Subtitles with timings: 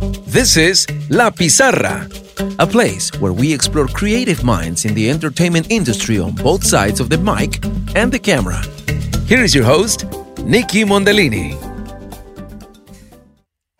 [0.00, 2.08] This is La Pizarra,
[2.60, 7.10] a place where we explore creative minds in the entertainment industry on both sides of
[7.10, 7.64] the mic
[7.96, 8.62] and the camera.
[9.26, 10.04] Here is your host,
[10.44, 11.56] Nikki Mondellini.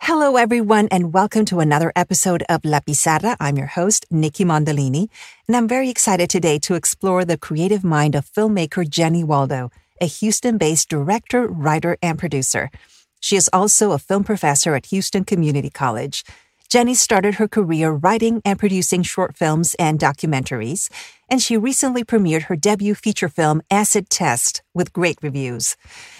[0.01, 3.37] Hello, everyone, and welcome to another episode of La Pizarra.
[3.39, 5.07] I'm your host, Nikki Mondellini,
[5.47, 10.05] and I'm very excited today to explore the creative mind of filmmaker Jenny Waldo, a
[10.05, 12.71] Houston based director, writer, and producer.
[13.19, 16.23] She is also a film professor at Houston Community College.
[16.69, 20.87] Jenny started her career writing and producing short films and documentaries,
[21.27, 25.75] and she recently premiered her debut feature film, Acid Test, with great reviews.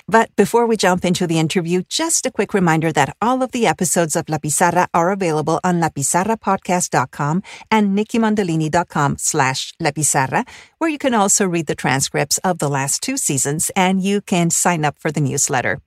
[0.08, 3.68] But before we jump into the interview, just a quick reminder that all of the
[3.68, 10.45] episodes of La Pizarra are available on lapizarrapodcast.com and nikkimondellini.com slash La Pizarra,
[10.80, 14.50] where you can also read the transcripts of the last two seasons and you can
[14.50, 15.80] sign up for the newsletter.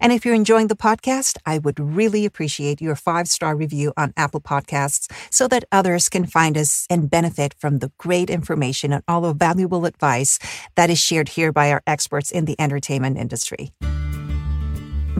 [0.00, 4.12] And if you're enjoying the podcast, I would really appreciate your five star review on
[4.16, 9.02] Apple Podcasts so that others can find us and benefit from the great information and
[9.08, 10.38] all the valuable advice
[10.74, 13.72] that is shared here by our experts in the entertainment industry.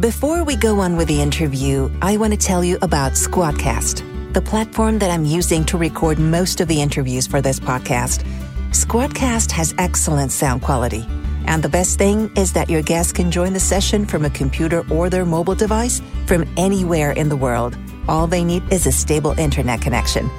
[0.00, 4.42] Before we go on with the interview, I want to tell you about Squadcast, the
[4.42, 8.24] platform that I'm using to record most of the interviews for this podcast.
[8.70, 11.06] Squadcast has excellent sound quality
[11.46, 14.84] and the best thing is that your guests can join the session from a computer
[14.90, 17.76] or their mobile device from anywhere in the world.
[18.08, 20.30] All they need is a stable internet connection.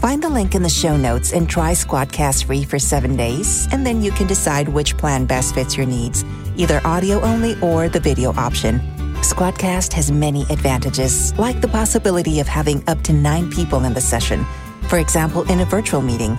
[0.00, 3.86] Find the link in the show notes and try Squadcast free for seven days, and
[3.86, 6.24] then you can decide which plan best fits your needs,
[6.56, 8.80] either audio only or the video option.
[9.22, 14.00] Squadcast has many advantages, like the possibility of having up to nine people in the
[14.00, 14.44] session,
[14.88, 16.36] for example, in a virtual meeting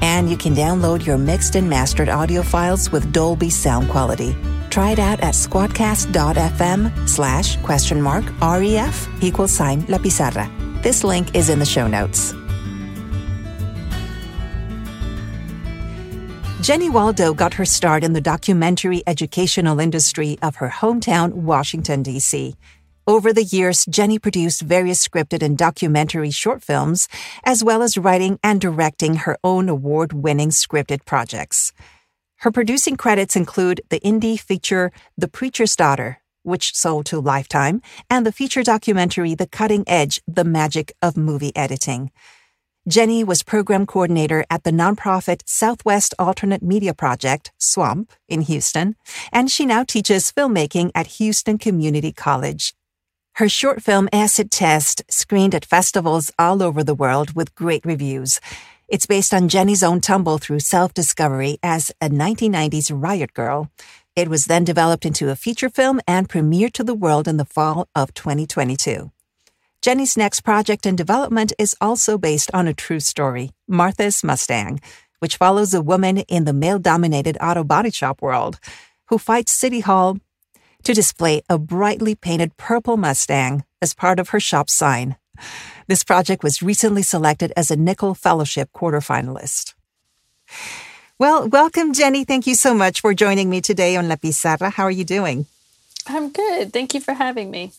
[0.00, 4.36] and you can download your mixed and mastered audio files with Dolby sound quality.
[4.70, 10.50] Try it out at squadcast.fm slash question mark REF equals sign La Pizarra.
[10.82, 12.34] This link is in the show notes.
[16.60, 22.56] Jenny Waldo got her start in the documentary educational industry of her hometown, Washington, D.C.
[23.08, 27.08] Over the years, Jenny produced various scripted and documentary short films,
[27.42, 31.72] as well as writing and directing her own award winning scripted projects.
[32.40, 37.80] Her producing credits include the indie feature The Preacher's Daughter, which sold to Lifetime,
[38.10, 42.10] and the feature documentary The Cutting Edge The Magic of Movie Editing.
[42.86, 48.96] Jenny was program coordinator at the nonprofit Southwest Alternate Media Project, SWAMP, in Houston,
[49.32, 52.74] and she now teaches filmmaking at Houston Community College.
[53.38, 58.40] Her short film Acid Test screened at festivals all over the world with great reviews.
[58.88, 63.70] It's based on Jenny's own tumble through self discovery as a 1990s Riot Grrrl.
[64.16, 67.44] It was then developed into a feature film and premiered to the world in the
[67.44, 69.12] fall of 2022.
[69.82, 74.80] Jenny's next project in development is also based on a true story, Martha's Mustang,
[75.20, 78.58] which follows a woman in the male dominated auto body shop world
[79.10, 80.18] who fights City Hall
[80.84, 85.16] to display a brightly painted purple Mustang as part of her shop sign.
[85.86, 89.74] This project was recently selected as a Nicholl Fellowship quarterfinalist.
[91.18, 92.24] Well, welcome, Jenny.
[92.24, 94.70] Thank you so much for joining me today on La Pizarra.
[94.70, 95.46] How are you doing?
[96.06, 96.72] I'm good.
[96.72, 97.72] Thank you for having me.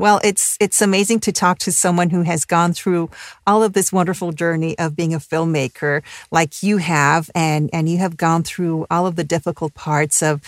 [0.00, 3.10] Well, it's it's amazing to talk to someone who has gone through
[3.46, 7.98] all of this wonderful journey of being a filmmaker like you have and and you
[7.98, 10.40] have gone through all of the difficult parts of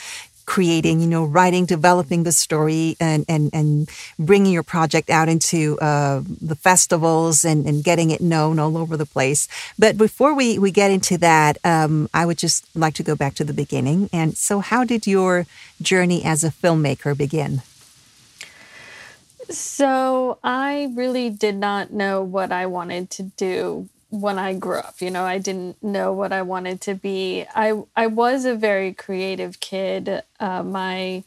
[0.47, 3.89] creating, you know, writing, developing the story, and and and
[4.19, 8.97] bringing your project out into uh, the festivals and and getting it known all over
[8.97, 9.49] the place.
[9.79, 13.35] But before we we get into that, um, I would just like to go back
[13.35, 14.09] to the beginning.
[14.13, 15.47] And so, how did your
[15.81, 17.63] journey as a filmmaker begin?
[19.51, 25.01] So I really did not know what I wanted to do when I grew up.
[25.01, 27.47] You know, I didn't know what I wanted to be.
[27.55, 30.23] I I was a very creative kid.
[30.39, 31.25] Uh, my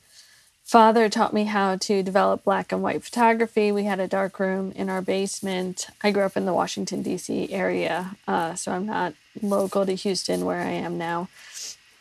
[0.64, 3.72] father taught me how to develop black and white photography.
[3.72, 5.88] We had a dark room in our basement.
[6.04, 7.52] I grew up in the Washington D.C.
[7.52, 11.28] area, uh, so I'm not local to Houston where I am now.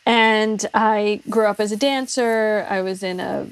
[0.05, 2.67] And I grew up as a dancer.
[2.69, 3.47] I was in a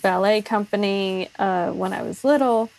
[0.00, 2.70] ballet company uh, when I was little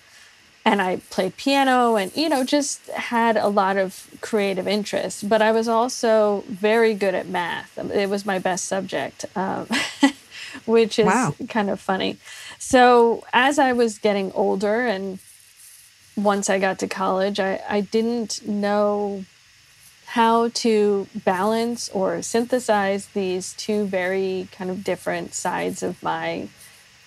[0.64, 5.28] and I played piano and, you know, just had a lot of creative interest.
[5.28, 7.78] But I was also very good at math.
[7.78, 9.68] It was my best subject, um,
[10.66, 11.34] which is wow.
[11.50, 12.18] kind of funny.
[12.60, 15.20] So as I was getting older and
[16.16, 19.26] once I got to college, I, I didn't know
[20.08, 26.50] how to balance or synthesize these two very kind of different sides of my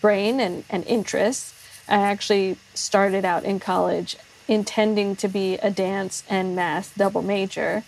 [0.01, 1.54] brain and, and interests.
[1.89, 4.17] I actually started out in college
[4.49, 7.85] intending to be a dance and math double major.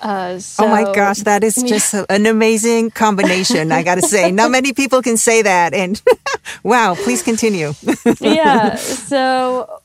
[0.00, 2.04] Uh, so, oh my gosh, that is just yeah.
[2.10, 3.72] an amazing combination.
[3.72, 5.72] I got to say, not many people can say that.
[5.74, 6.00] And
[6.62, 7.72] wow, please continue.
[8.20, 9.80] yeah, so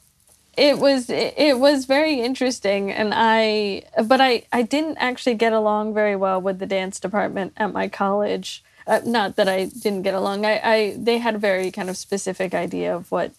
[0.57, 5.93] it was it was very interesting, and I but I I didn't actually get along
[5.93, 8.63] very well with the dance department at my college.
[8.87, 10.45] Uh, not that I didn't get along.
[10.45, 13.31] I, I they had a very kind of specific idea of what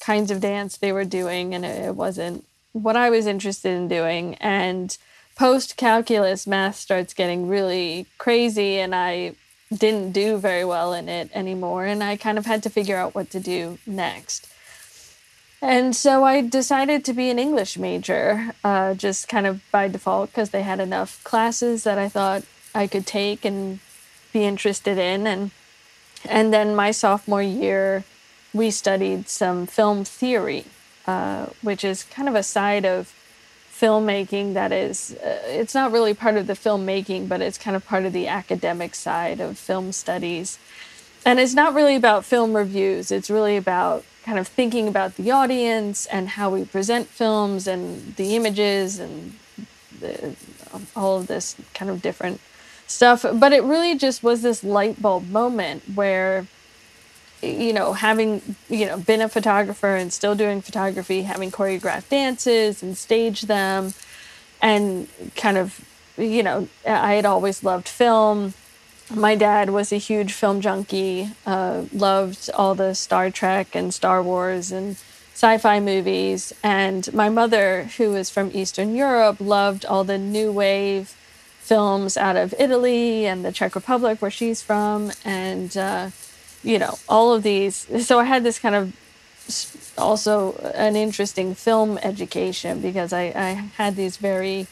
[0.00, 4.34] kinds of dance they were doing, and it, wasn't what I was interested in doing.
[4.36, 4.96] And
[5.36, 9.34] post calculus, math starts getting really crazy, and I
[9.72, 11.84] didn't do very well in it anymore.
[11.86, 14.48] And I kind of had to figure out what to do next.
[15.62, 20.30] And so I decided to be an English major, uh, just kind of by default,
[20.30, 22.44] because they had enough classes that I thought
[22.74, 23.80] I could take and
[24.32, 25.26] be interested in.
[25.26, 25.50] And
[26.28, 28.04] and then my sophomore year,
[28.52, 30.64] we studied some film theory,
[31.06, 33.12] uh, which is kind of a side of
[33.72, 37.84] filmmaking that is uh, it's not really part of the filmmaking but it's kind of
[37.84, 40.58] part of the academic side of film studies.
[41.26, 43.10] And it's not really about film reviews.
[43.10, 48.14] It's really about kind of thinking about the audience and how we present films and
[48.14, 49.36] the images and
[50.00, 50.36] the,
[50.94, 52.40] all of this kind of different
[52.86, 53.24] stuff.
[53.34, 56.46] But it really just was this light bulb moment where
[57.42, 62.82] you know, having, you know, been a photographer and still doing photography, having choreographed dances
[62.82, 63.94] and staged them,
[64.62, 65.84] and kind of,
[66.16, 68.54] you know, I had always loved film.
[69.14, 74.22] My dad was a huge film junkie, uh, loved all the Star Trek and Star
[74.22, 74.96] Wars and
[75.34, 76.52] sci fi movies.
[76.62, 81.14] And my mother, who was from Eastern Europe, loved all the new wave
[81.60, 85.12] films out of Italy and the Czech Republic, where she's from.
[85.24, 86.10] And, uh,
[86.66, 87.86] you know, all of these.
[88.04, 93.94] So I had this kind of also an interesting film education because I, I had
[93.94, 94.66] these very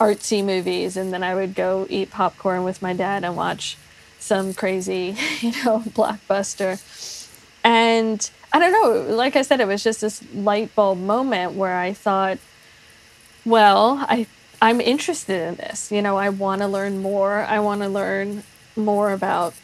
[0.00, 3.78] artsy movies and then I would go eat popcorn with my dad and watch
[4.18, 6.82] some crazy, you know, blockbuster.
[7.62, 11.76] And I don't know, like I said, it was just this light bulb moment where
[11.76, 12.38] I thought,
[13.44, 14.26] well, I
[14.60, 15.92] I'm interested in this.
[15.92, 17.44] You know, I want to learn more.
[17.44, 18.42] I want to learn
[18.74, 19.54] more about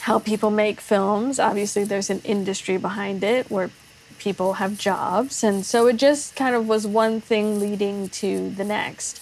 [0.00, 1.38] how people make films.
[1.38, 3.70] Obviously, there's an industry behind it where
[4.18, 5.44] people have jobs.
[5.44, 9.20] And so it just kind of was one thing leading to the next.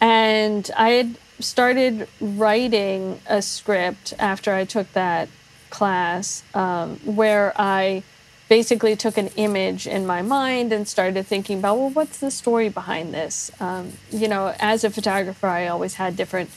[0.00, 5.28] And I had started writing a script after I took that
[5.70, 8.02] class um, where I
[8.48, 12.68] basically took an image in my mind and started thinking about, well, what's the story
[12.68, 13.50] behind this?
[13.60, 16.50] Um, you know, as a photographer, I always had different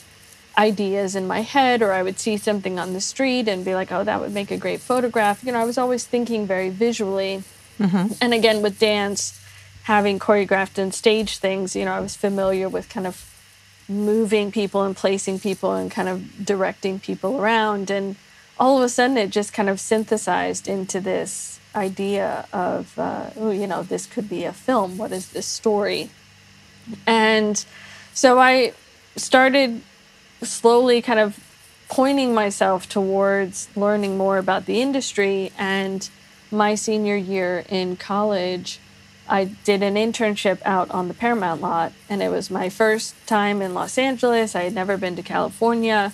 [0.56, 3.90] ideas in my head or I would see something on the street and be like,
[3.90, 5.42] oh, that would make a great photograph.
[5.44, 7.42] You know, I was always thinking very visually.
[7.78, 8.12] Mm-hmm.
[8.20, 9.40] And again, with dance,
[9.84, 13.28] having choreographed and staged things, you know, I was familiar with kind of
[13.88, 17.90] moving people and placing people and kind of directing people around.
[17.90, 18.16] And
[18.58, 23.50] all of a sudden, it just kind of synthesized into this idea of, uh, oh,
[23.50, 24.98] you know, this could be a film.
[24.98, 26.10] What is this story?
[27.06, 27.64] And
[28.12, 28.74] so I
[29.16, 29.82] started
[30.42, 31.38] slowly kind of
[31.88, 35.52] pointing myself towards learning more about the industry.
[35.58, 36.08] And
[36.50, 38.78] my senior year in college,
[39.28, 43.62] I did an internship out on the Paramount lot, and it was my first time
[43.62, 44.56] in Los Angeles.
[44.56, 46.12] I had never been to California.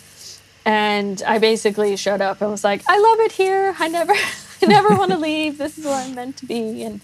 [0.65, 3.75] And I basically showed up and was like, I love it here.
[3.79, 4.13] I never.
[4.61, 5.59] I never want to leave.
[5.59, 6.83] This is where I'm meant to be.
[6.83, 7.01] And,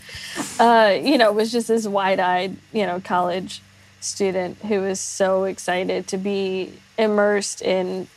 [0.58, 3.62] uh, you know, it was just this wide eyed, you know, college
[4.04, 8.08] student who was so excited to be immersed in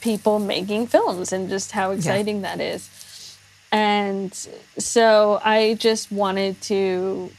[0.00, 2.56] people making films and just how exciting yeah.
[2.56, 3.36] that is.
[3.72, 4.34] And
[4.78, 7.30] so I just wanted to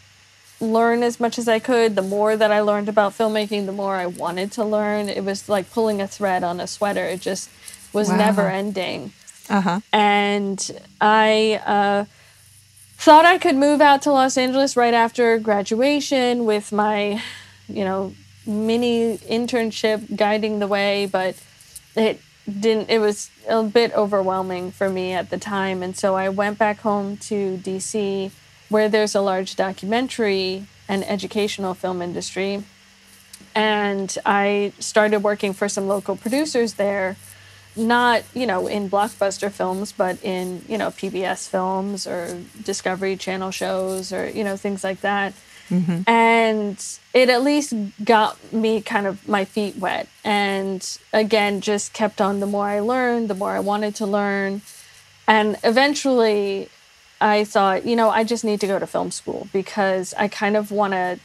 [0.61, 1.95] learn as much as I could.
[1.95, 5.09] The more that I learned about filmmaking, the more I wanted to learn.
[5.09, 7.03] It was like pulling a thread on a sweater.
[7.03, 7.49] It just
[7.91, 8.17] was wow.
[8.17, 9.11] never ending.
[9.49, 9.81] Uh-huh.
[9.91, 12.05] And I uh,
[12.97, 17.21] thought I could move out to Los Angeles right after graduation with my
[17.75, 18.13] you know,
[18.45, 21.35] mini internship guiding the way, but
[21.95, 25.83] it didn't, it was a bit overwhelming for me at the time.
[25.83, 28.31] And so I went back home to DC
[28.69, 32.63] where there's a large documentary and educational film industry.
[33.53, 37.17] And I started working for some local producers there,
[37.75, 43.51] not, you know, in blockbuster films, but in, you know, PBS films or Discovery Channel
[43.51, 45.33] shows or, you know, things like that.
[45.71, 46.01] Mm-hmm.
[46.07, 47.73] And it at least
[48.03, 50.07] got me kind of my feet wet.
[50.23, 54.61] And again, just kept on the more I learned, the more I wanted to learn.
[55.27, 56.69] And eventually,
[57.21, 60.57] I thought, you know, I just need to go to film school because I kind
[60.57, 61.19] of want to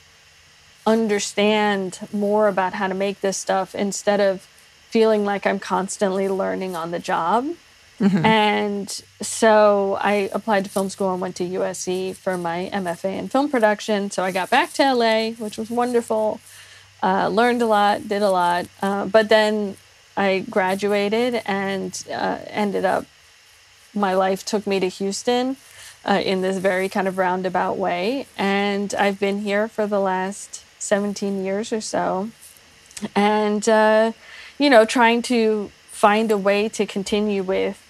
[0.86, 4.42] understand more about how to make this stuff instead of
[4.90, 7.48] feeling like I'm constantly learning on the job.
[8.00, 8.26] Mm-hmm.
[8.26, 13.28] And so I applied to film school and went to USC for my MFA in
[13.28, 14.10] film production.
[14.10, 16.40] So I got back to LA, which was wonderful.
[17.02, 18.66] Uh, learned a lot, did a lot.
[18.82, 19.76] Uh, but then
[20.16, 23.06] I graduated and uh, ended up,
[23.94, 25.56] my life took me to Houston
[26.04, 28.26] uh, in this very kind of roundabout way.
[28.36, 32.30] And I've been here for the last 17 years or so.
[33.14, 34.12] And, uh,
[34.58, 37.82] you know, trying to find a way to continue with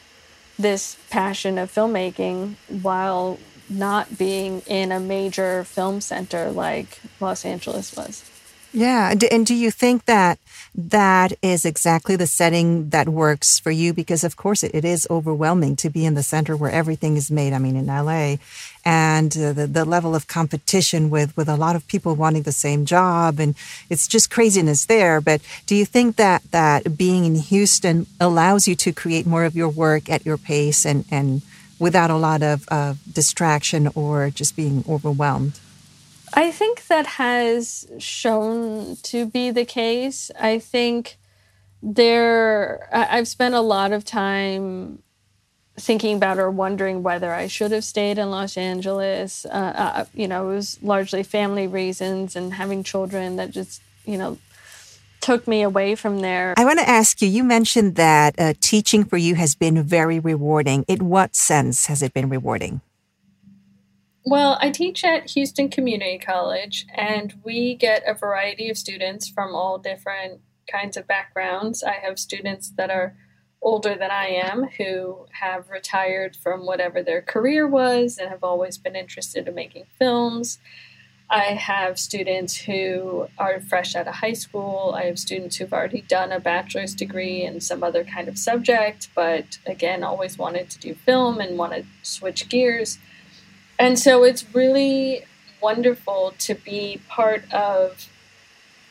[0.59, 7.97] this passion of filmmaking while not being in a major film center like Los Angeles
[7.97, 8.31] was.
[8.77, 10.39] Yeah, and do you think that
[10.75, 13.95] that is exactly the setting that works for you?
[13.95, 17.55] Because of course it is overwhelming to be in the center where everything is made.
[17.55, 18.37] I mean, in LA,
[18.85, 22.53] and uh, the the level of competition with with a lot of people wanting the
[22.53, 23.55] same job, and
[23.89, 25.23] it's just craziness there.
[25.23, 29.57] But do you think that that being in Houston allows you to create more of
[29.57, 31.41] your work at your pace and and
[31.79, 35.59] without a lot of uh, distraction or just being overwhelmed?
[36.37, 40.31] I think that has shown to be the case.
[40.39, 41.17] I think
[41.83, 45.03] there, I've spent a lot of time
[45.79, 49.47] thinking about or wondering whether I should have stayed in Los Angeles.
[49.47, 54.19] Uh, uh, you know, it was largely family reasons and having children that just, you
[54.19, 54.39] know,
[55.23, 56.55] took me away from there.
[56.59, 60.19] I want to ask you you mentioned that uh, teaching for you has been very
[60.19, 60.85] rewarding.
[60.87, 62.83] In what sense has it been rewarding?
[64.29, 69.55] Well, I teach at Houston Community College, and we get a variety of students from
[69.55, 71.85] all different kinds of backgrounds.
[71.85, 73.15] I have students that are
[73.63, 78.79] older than I am who have retired from whatever their career was and have always
[78.79, 80.59] been interested in making films.
[81.31, 84.93] I have students who are fresh out of high school.
[84.97, 89.09] I have students who've already done a bachelor's degree in some other kind of subject,
[89.15, 92.99] but again, always wanted to do film and want to switch gears.
[93.79, 95.25] And so it's really
[95.61, 98.09] wonderful to be part of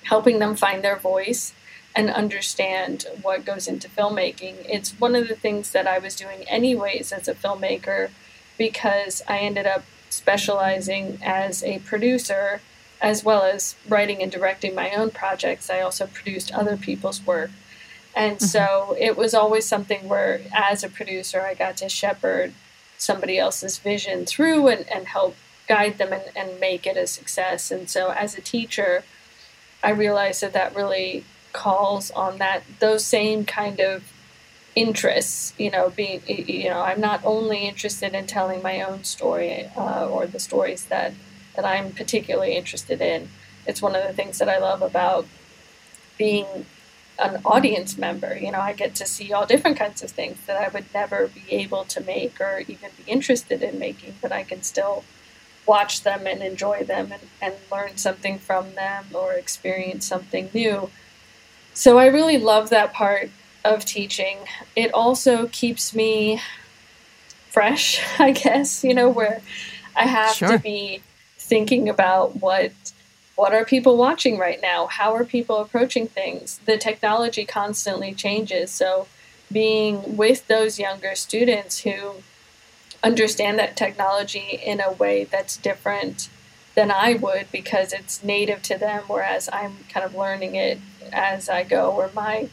[0.04, 1.54] helping them find their voice
[1.96, 4.56] and understand what goes into filmmaking.
[4.68, 8.10] It's one of the things that I was doing anyways as a filmmaker
[8.58, 12.62] because I ended up specializing as a producer
[13.02, 15.70] as well as writing and directing my own projects.
[15.70, 17.52] I also produced other people's work.
[18.16, 18.46] And mm-hmm.
[18.46, 22.54] so it was always something where, as a producer, I got to shepherd
[22.98, 25.36] somebody else's vision through and, and help
[25.68, 27.72] guide them and, and make it a success.
[27.72, 29.04] And so as a teacher,
[29.84, 34.12] I realized that that really calls on that those same kind of
[34.76, 39.66] interests you know being you know i'm not only interested in telling my own story
[39.78, 41.14] uh, or the stories that
[41.56, 43.30] that i'm particularly interested in
[43.66, 45.26] it's one of the things that i love about
[46.18, 46.66] being
[47.18, 48.38] an audience member.
[48.38, 51.28] You know, I get to see all different kinds of things that I would never
[51.28, 55.04] be able to make or even be interested in making, but I can still
[55.66, 60.90] watch them and enjoy them and, and learn something from them or experience something new.
[61.74, 63.30] So I really love that part
[63.64, 64.38] of teaching.
[64.76, 66.42] It also keeps me
[67.50, 69.42] fresh, I guess, you know, where
[69.96, 70.50] I have sure.
[70.50, 71.02] to be
[71.38, 72.72] thinking about what
[73.36, 74.88] what are people watching right now?
[74.88, 76.60] How are people approaching things?
[76.66, 78.72] The technology constantly changes.
[78.72, 79.08] So,
[79.52, 82.16] being with those younger students who
[83.04, 86.30] understand that technology in a way that's different
[86.74, 90.80] than I would because it's native to them, whereas I'm kind of learning it
[91.12, 92.50] as I go, or my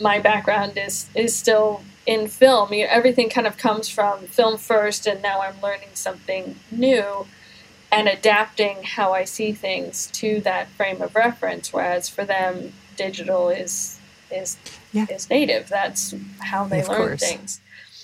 [0.00, 2.72] my background is is still in film.
[2.72, 7.26] You know, everything kind of comes from film first, and now I'm learning something new
[7.96, 11.72] and adapting how I see things to that frame of reference.
[11.72, 13.98] Whereas for them, digital is
[14.30, 14.58] is
[14.92, 15.06] yeah.
[15.10, 15.68] is native.
[15.68, 17.20] That's how they of learn course.
[17.20, 17.60] things.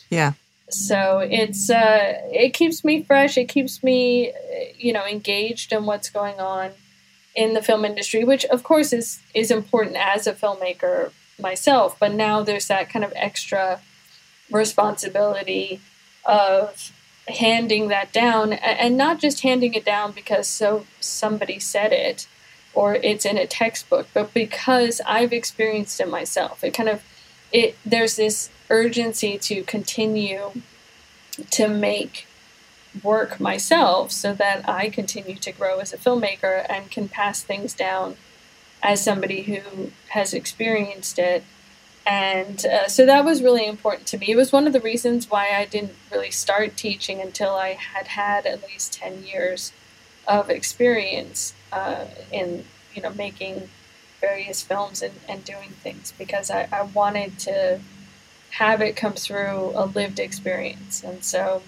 [0.08, 0.32] Yeah.
[0.70, 3.36] So it's uh, it keeps me fresh.
[3.36, 4.32] It keeps me,
[4.78, 6.70] you know, engaged in what's going on
[7.34, 11.98] in the film industry, which of course is is important as a filmmaker myself.
[12.00, 13.80] But now there's that kind of extra
[14.50, 15.82] responsibility
[16.24, 16.92] of
[17.28, 22.26] handing that down and not just handing it down because so somebody said it
[22.74, 26.64] or it's in a textbook but because I've experienced it myself.
[26.64, 27.02] It kind of
[27.52, 30.50] it there's this urgency to continue
[31.50, 32.26] to make
[33.02, 37.72] work myself so that I continue to grow as a filmmaker and can pass things
[37.72, 38.16] down
[38.82, 41.44] as somebody who has experienced it
[42.06, 44.26] And uh, so that was really important to me.
[44.30, 48.08] It was one of the reasons why I didn't really start teaching until I had
[48.08, 49.72] had at least 10 years
[50.26, 53.68] of experience uh, in, you know, making
[54.20, 57.80] various films and, and doing things because I, I wanted to
[58.50, 61.02] have it come through a lived experience.
[61.02, 61.62] And so,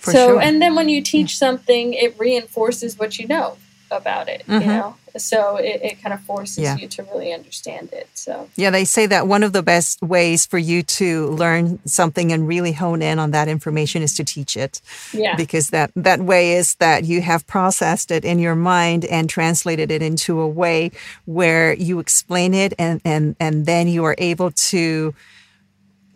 [0.00, 0.40] For so, sure.
[0.42, 3.58] and then when you teach something, it reinforces what you know
[3.90, 4.60] about it, mm-hmm.
[4.60, 4.96] you know?
[5.16, 6.76] So it, it kind of forces yeah.
[6.76, 8.08] you to really understand it.
[8.14, 12.32] So, yeah, they say that one of the best ways for you to learn something
[12.32, 14.82] and really hone in on that information is to teach it.
[15.12, 15.36] Yeah.
[15.36, 19.90] Because that, that way is that you have processed it in your mind and translated
[19.90, 20.90] it into a way
[21.24, 25.14] where you explain it and, and, and then you are able to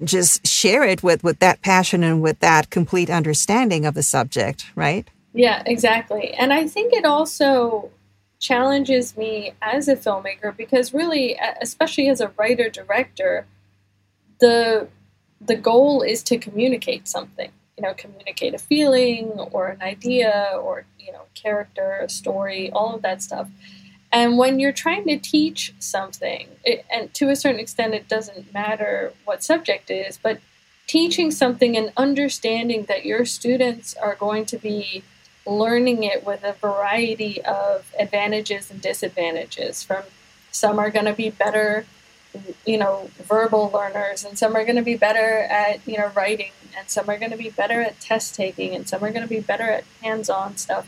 [0.02, 4.66] just share it with, with that passion and with that complete understanding of the subject,
[4.74, 5.08] right?
[5.32, 6.32] Yeah, exactly.
[6.34, 7.90] And I think it also
[8.38, 13.46] challenges me as a filmmaker because really especially as a writer director
[14.40, 14.88] the
[15.42, 20.86] the goal is to communicate something you know communicate a feeling or an idea or
[20.98, 23.46] you know character a story all of that stuff
[24.10, 28.54] and when you're trying to teach something it, and to a certain extent it doesn't
[28.54, 30.40] matter what subject it is but
[30.86, 35.04] teaching something and understanding that your students are going to be
[35.50, 39.82] learning it with a variety of advantages and disadvantages.
[39.82, 40.04] From
[40.50, 41.86] some are going to be better,
[42.64, 46.52] you know, verbal learners, and some are going to be better at you know writing,
[46.76, 49.28] and some are going to be better at test taking, and some are going to
[49.28, 50.86] be better at hands-on stuff.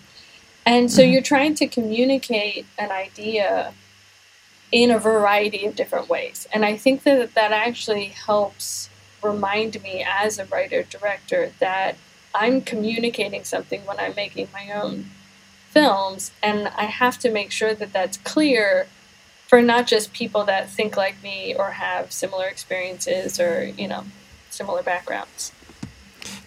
[0.65, 1.13] And so mm-hmm.
[1.13, 3.75] you're trying to communicate an idea
[4.71, 6.47] in a variety of different ways.
[6.53, 8.89] And I think that that actually helps
[9.23, 11.97] remind me as a writer director that
[12.35, 15.07] I'm communicating something when I'm making my own
[15.71, 18.87] films, and I have to make sure that that's clear
[19.47, 24.05] for not just people that think like me or have similar experiences or you know
[24.51, 25.53] similar backgrounds.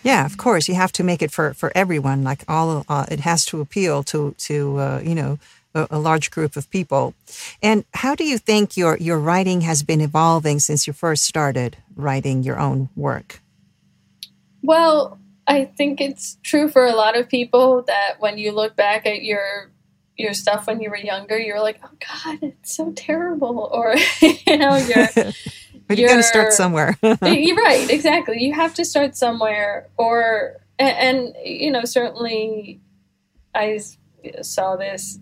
[0.03, 2.23] Yeah, of course, you have to make it for for everyone.
[2.23, 5.39] Like all, uh, it has to appeal to to uh, you know
[5.73, 7.13] a, a, large group of people.
[7.61, 11.77] And how do you think your your writing has been evolving since you first started
[11.95, 13.41] writing your own work?
[14.63, 19.05] Well, I think it's true for a lot of people that when you look back
[19.05, 19.71] at your
[20.17, 24.57] your stuff when you were younger, you're like, oh God, it's so terrible, or you
[24.57, 25.07] know, you're.
[25.87, 26.97] but you got to start somewhere.
[27.03, 28.41] you're right, exactly.
[28.43, 32.79] You have to start somewhere, or and, and you know, certainly,
[33.53, 33.79] I
[34.41, 35.19] saw this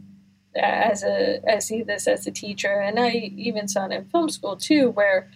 [0.56, 4.30] as a I see this as a teacher, and I even saw it in film
[4.30, 5.30] school too, where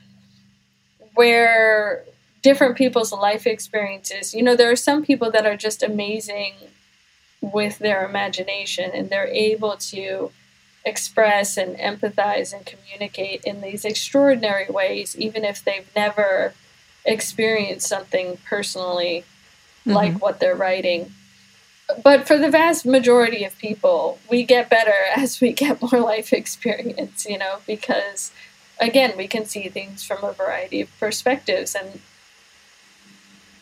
[1.15, 2.05] where
[2.47, 4.33] different people's life experiences.
[4.33, 6.53] You know, there are some people that are just amazing
[7.41, 10.31] with their imagination and they're able to
[10.85, 16.53] express and empathize and communicate in these extraordinary ways, even if they've never
[17.03, 19.25] experienced something personally
[19.81, 19.91] mm-hmm.
[19.91, 21.11] like what they're writing.
[22.01, 26.31] But for the vast majority of people, we get better as we get more life
[26.31, 28.31] experience, you know, because
[28.79, 31.75] again, we can see things from a variety of perspectives.
[31.75, 31.99] And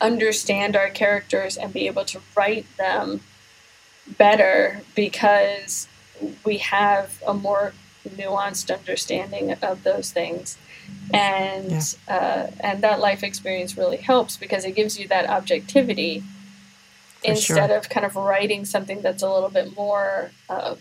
[0.01, 3.21] understand our characters and be able to write them
[4.17, 5.87] better because
[6.45, 7.73] we have a more
[8.07, 10.57] nuanced understanding of those things
[11.13, 12.15] and yeah.
[12.15, 16.19] uh, and that life experience really helps because it gives you that objectivity
[17.21, 17.77] For instead sure.
[17.77, 20.75] of kind of writing something that's a little bit more uh,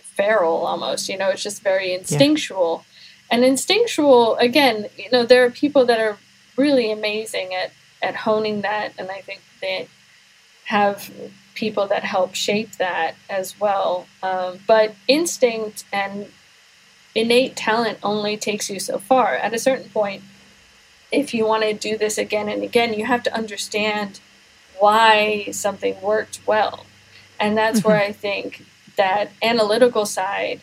[0.00, 3.36] feral almost you know it's just very instinctual yeah.
[3.36, 6.18] and instinctual again you know there are people that are
[6.56, 7.72] really amazing at
[8.02, 9.88] at honing that, and I think they
[10.66, 11.10] have
[11.54, 14.06] people that help shape that as well.
[14.22, 16.26] Um, but instinct and
[17.14, 19.34] innate talent only takes you so far.
[19.34, 20.22] At a certain point,
[21.10, 24.20] if you want to do this again and again, you have to understand
[24.78, 26.86] why something worked well.
[27.40, 27.88] And that's mm-hmm.
[27.88, 28.64] where I think
[28.96, 30.60] that analytical side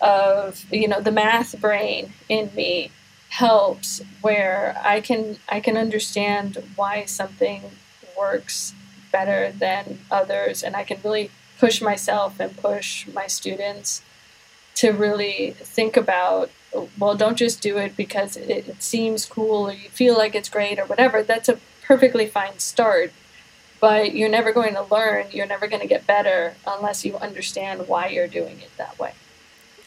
[0.00, 2.90] of, you know, the math brain in me
[3.34, 7.62] helps where I can I can understand why something
[8.16, 8.72] works
[9.10, 14.02] better than others and I can really push myself and push my students
[14.76, 16.48] to really think about
[16.96, 20.48] well don't just do it because it, it seems cool or you feel like it's
[20.48, 21.24] great or whatever.
[21.24, 23.12] That's a perfectly fine start
[23.80, 25.26] but you're never going to learn.
[25.32, 29.14] You're never going to get better unless you understand why you're doing it that way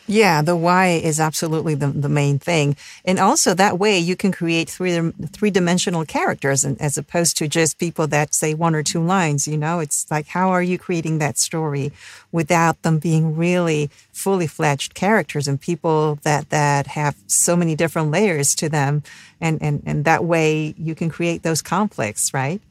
[0.09, 2.77] Yeah, the why is absolutely the, the main thing.
[3.03, 7.47] And also that way you can create three three dimensional characters and, as opposed to
[7.49, 10.79] just people that say one or two lines, you know, it's like how are you
[10.79, 11.91] creating that story
[12.31, 18.09] without them being really fully fledged characters and people that that have so many different
[18.09, 19.03] layers to them
[19.41, 22.61] and and and that way you can create those conflicts, right?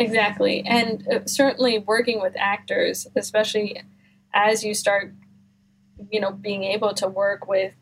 [0.00, 0.64] Exactly.
[0.66, 3.80] And uh, certainly working with actors, especially
[4.32, 5.12] as you start
[6.10, 7.74] you know, being able to work with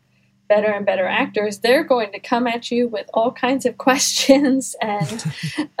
[0.47, 4.75] better and better actors, they're going to come at you with all kinds of questions
[4.81, 5.23] and,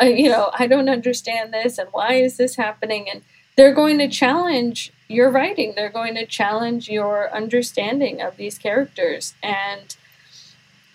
[0.01, 3.09] uh, you know, I don't understand this and why is this happening?
[3.09, 3.23] And
[3.59, 5.73] they're going to challenge your writing.
[5.75, 9.33] They're going to challenge your understanding of these characters.
[9.43, 9.97] And,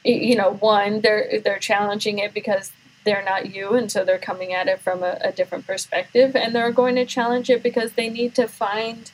[0.02, 2.72] you know, one, they're they're challenging it because
[3.04, 6.34] they're not you, and so they're coming at it from a, a different perspective.
[6.34, 9.10] And they're going to challenge it because they need to find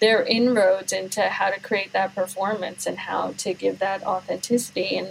[0.00, 5.08] their inroads into how to create that performance and how to give that authenticity and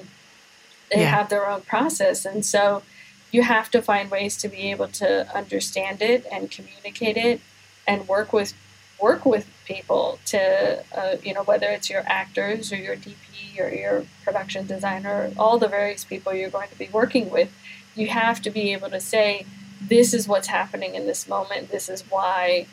[0.91, 1.09] they yeah.
[1.09, 2.83] have their own process and so
[3.31, 7.41] you have to find ways to be able to understand it and communicate it
[7.87, 8.53] and work with
[9.01, 13.69] work with people to uh, you know whether it's your actors or your dp or
[13.69, 17.51] your production designer all the various people you're going to be working with
[17.95, 19.45] you have to be able to say
[19.81, 22.65] this is what's happening in this moment this is why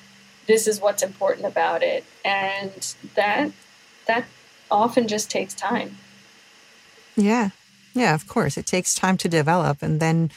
[0.47, 2.05] this is what's important about it.
[2.25, 3.53] And that
[4.07, 4.25] that
[4.71, 5.99] often just takes time.
[7.17, 7.51] Yeah.
[7.95, 8.57] Yeah of course.
[8.57, 10.31] It takes time to develop and then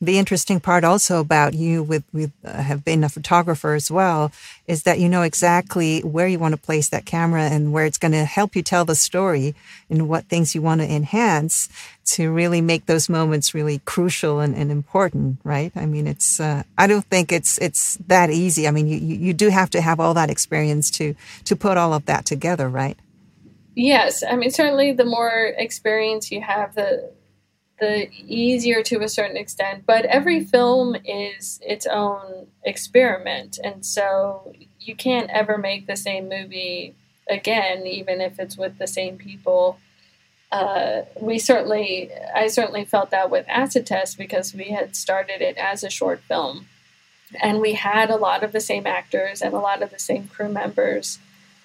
[0.00, 4.30] the interesting part also about you with with uh, have been a photographer as well
[4.66, 7.96] is that you know exactly where you want to place that camera and where it's
[7.96, 9.54] going to help you tell the story
[9.88, 11.68] and what things you want to enhance
[12.04, 15.72] to really make those moments really crucial and, and important right?
[15.74, 18.68] I mean it's uh, i don't think it's it's that easy.
[18.68, 21.94] I mean you, you do have to have all that experience to to put all
[21.94, 22.98] of that together right?
[23.74, 24.22] Yes.
[24.28, 27.15] I mean certainly the more experience you have the
[27.78, 29.84] the easier to a certain extent.
[29.86, 36.28] But every film is its own experiment, and so you can't ever make the same
[36.28, 36.94] movie
[37.28, 39.78] again, even if it's with the same people.
[40.52, 45.56] Uh, we certainly, I certainly felt that with Acid Test because we had started it
[45.56, 46.66] as a short film,
[47.42, 50.28] and we had a lot of the same actors and a lot of the same
[50.28, 51.18] crew members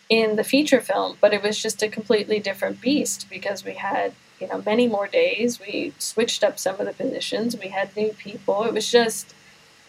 [0.09, 4.13] in the feature film, but it was just a completely different beast because we had
[4.41, 5.59] you know many more days.
[5.59, 7.55] We switched up some of the positions.
[7.57, 8.63] We had new people.
[8.63, 9.33] It was just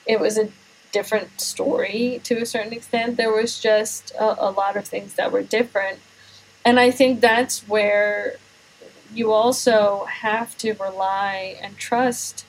[0.07, 0.51] it was a
[0.93, 3.17] different story to a certain extent.
[3.17, 6.01] There was just a, a lot of things that were different,
[6.65, 8.37] and I think that's where
[9.15, 12.45] you also have to rely and trust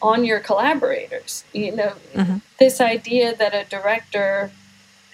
[0.00, 1.44] on your collaborators.
[1.52, 2.38] You know, mm-hmm.
[2.58, 4.50] this idea that a director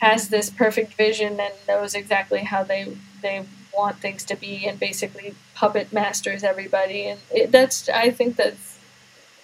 [0.01, 4.79] has this perfect vision and knows exactly how they they want things to be and
[4.79, 8.79] basically puppet masters everybody and it, that's i think that's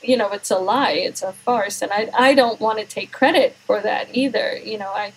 [0.03, 3.13] you know it's a lie it's a farce and i i don't want to take
[3.13, 5.13] credit for that either you know i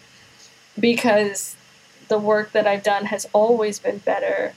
[0.80, 1.56] because
[2.10, 4.54] the work that i've done has always been better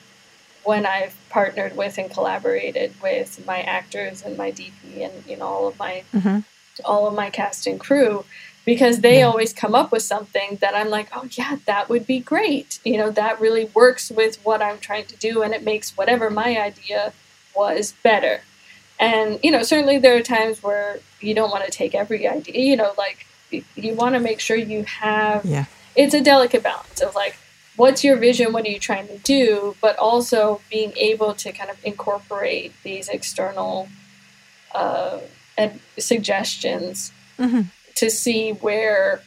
[0.64, 5.46] when i've partnered with and collaborated with my actors and my dp and you know
[5.46, 6.40] all of my mm-hmm.
[6.84, 8.24] all of my cast and crew
[8.66, 9.26] because they yeah.
[9.26, 12.80] always come up with something that I'm like, oh, yeah, that would be great.
[12.84, 16.28] You know, that really works with what I'm trying to do and it makes whatever
[16.28, 17.14] my idea
[17.54, 18.42] was better.
[18.98, 22.60] And, you know, certainly there are times where you don't want to take every idea,
[22.60, 25.66] you know, like you want to make sure you have, yeah.
[25.94, 27.36] it's a delicate balance of like,
[27.76, 28.52] what's your vision?
[28.52, 29.76] What are you trying to do?
[29.80, 33.88] But also being able to kind of incorporate these external
[34.74, 35.20] uh,
[35.56, 37.12] and suggestions.
[37.38, 39.22] Mm-hmm to see where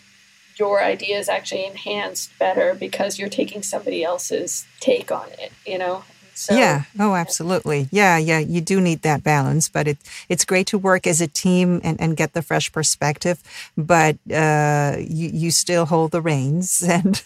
[0.58, 5.78] your idea is actually enhanced better because you're taking somebody else's take on it, you
[5.78, 6.04] know?
[6.39, 6.84] So, yeah.
[6.97, 7.89] Oh, absolutely.
[7.91, 8.39] Yeah, yeah.
[8.39, 9.97] You do need that balance, but it
[10.30, 13.43] it's great to work as a team and, and get the fresh perspective.
[13.75, 17.21] But uh, you you still hold the reins, and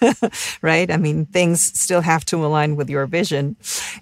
[0.64, 0.90] right.
[0.90, 3.56] I mean, things still have to align with your vision.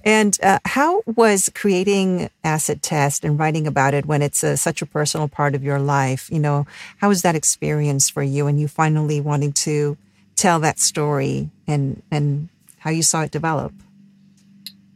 [0.06, 4.82] And uh, how was creating Acid Test and writing about it when it's a, such
[4.82, 6.32] a personal part of your life?
[6.32, 6.66] You know,
[7.00, 8.48] how was that experience for you?
[8.48, 9.98] And you finally wanting to
[10.38, 12.48] tell that story and and
[12.80, 13.74] how you saw it develop.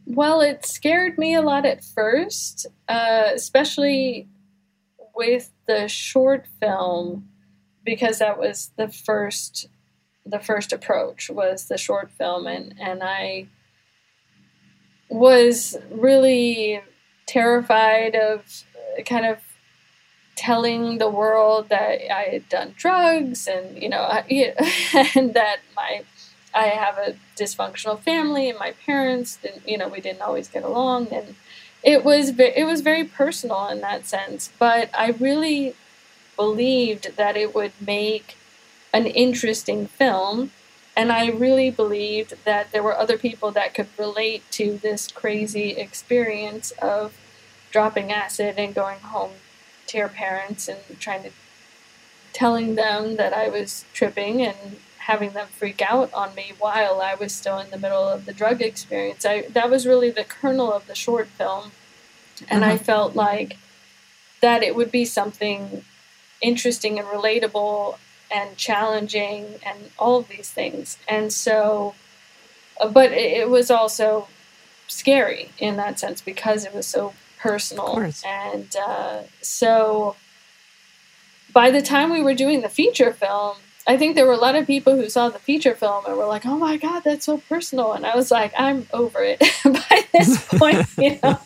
[0.06, 4.28] Well, it scared me a lot at first, uh, especially
[5.16, 7.28] with the short film,
[7.84, 9.68] because that was the first
[10.24, 13.48] the first approach was the short film, and and I
[15.08, 16.80] was really
[17.26, 18.64] terrified of
[19.06, 19.38] kind of
[20.36, 24.24] telling the world that I had done drugs and you know I,
[25.16, 26.02] and that my
[26.56, 30.64] I have a dysfunctional family, and my parents, didn't, you know, we didn't always get
[30.64, 31.36] along, and
[31.82, 34.50] it was it was very personal in that sense.
[34.58, 35.74] But I really
[36.36, 38.36] believed that it would make
[38.92, 40.50] an interesting film,
[40.96, 45.70] and I really believed that there were other people that could relate to this crazy
[45.72, 47.18] experience of
[47.70, 49.32] dropping acid and going home
[49.88, 51.30] to your parents and trying to
[52.32, 57.14] telling them that I was tripping and having them freak out on me while I
[57.14, 59.24] was still in the middle of the drug experience.
[59.24, 61.70] I that was really the kernel of the short film.
[62.48, 62.84] And I uh-huh.
[62.84, 63.56] felt like
[64.42, 65.84] that it would be something
[66.42, 67.98] interesting and relatable
[68.30, 70.98] and challenging and all of these things.
[71.08, 71.94] And so
[72.80, 74.26] uh, but it was also
[74.88, 78.12] scary in that sense because it was so personal.
[78.26, 80.16] And uh, so
[81.52, 84.56] by the time we were doing the feature film, I think there were a lot
[84.56, 87.38] of people who saw the feature film and were like, "Oh my god, that's so
[87.38, 91.38] personal," and I was like, "I'm over it by this point." you know,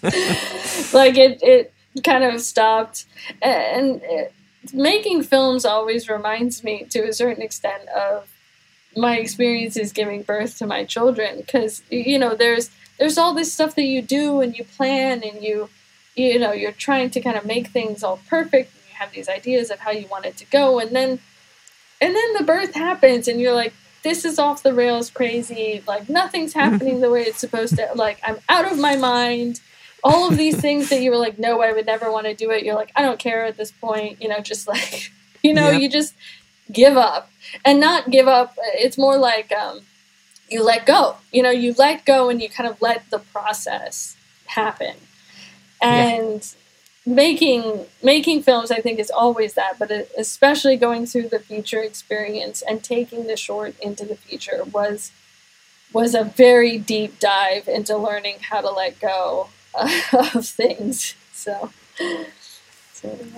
[0.93, 1.73] like it it
[2.03, 3.05] kind of stopped,
[3.43, 4.33] and it,
[4.73, 8.29] making films always reminds me, to a certain extent, of
[8.97, 13.75] my experiences giving birth to my children because you know there's there's all this stuff
[13.77, 15.69] that you do and you plan and you
[16.17, 19.29] you know you're trying to kind of make things all perfect and you have these
[19.29, 20.81] ideas of how you want it to go.
[20.81, 21.21] And then
[22.01, 26.09] and then the birth happens and you're like this is off the rails crazy like
[26.09, 29.61] nothing's happening the way it's supposed to like i'm out of my mind.
[30.03, 32.51] All of these things that you were like no i would never want to do
[32.51, 32.65] it.
[32.65, 35.81] You're like i don't care at this point you know just like you know yep.
[35.81, 36.15] you just
[36.73, 37.31] give up.
[37.65, 39.81] And not give up it's more like um,
[40.49, 44.17] you let go you know you let go and you kind of let the process
[44.47, 44.95] happen.
[45.83, 46.55] And.
[47.11, 52.63] Making making films i think is always that but especially going through the feature experience
[52.63, 55.13] and taking the short into the feature was
[55.93, 59.49] was a very deep dive into learning how to let go
[60.35, 61.15] of things.
[61.33, 61.71] So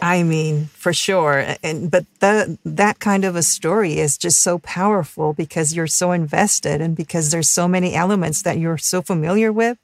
[0.00, 1.54] I mean, for sure.
[1.62, 6.10] And but the that kind of a story is just so powerful because you're so
[6.10, 9.78] invested and because there's so many elements that you're so familiar with.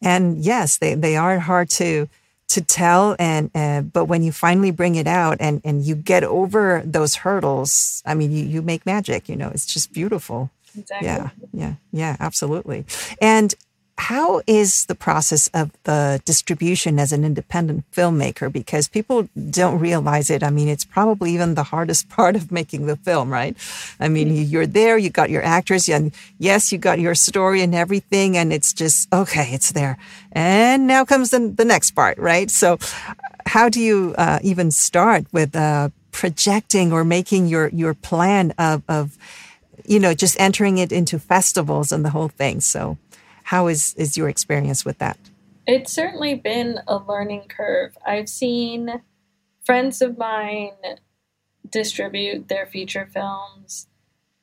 [0.00, 2.08] And yes, they, they are hard to
[2.48, 6.24] to tell and uh, but when you finally bring it out and and you get
[6.24, 11.06] over those hurdles i mean you, you make magic you know it's just beautiful exactly.
[11.06, 12.84] yeah yeah yeah absolutely
[13.20, 13.54] and
[13.98, 18.50] how is the process of the distribution as an independent filmmaker?
[18.50, 20.44] Because people don't realize it.
[20.44, 23.56] I mean, it's probably even the hardest part of making the film, right?
[23.98, 24.50] I mean, mm-hmm.
[24.50, 28.52] you're there, you got your actors, and yes, you got your story and everything, and
[28.52, 29.98] it's just, okay, it's there.
[30.30, 32.50] And now comes the, the next part, right?
[32.50, 32.78] So,
[33.46, 38.82] how do you uh, even start with uh, projecting or making your, your plan of,
[38.88, 39.18] of,
[39.86, 42.60] you know, just entering it into festivals and the whole thing?
[42.60, 42.98] So,
[43.48, 45.18] how is, is your experience with that?
[45.66, 47.96] It's certainly been a learning curve.
[48.04, 49.00] I've seen
[49.64, 50.74] friends of mine
[51.66, 53.86] distribute their feature films,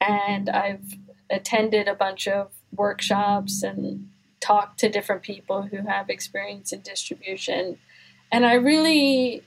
[0.01, 0.95] and I've
[1.29, 7.77] attended a bunch of workshops and talked to different people who have experience in distribution.
[8.31, 9.43] And I really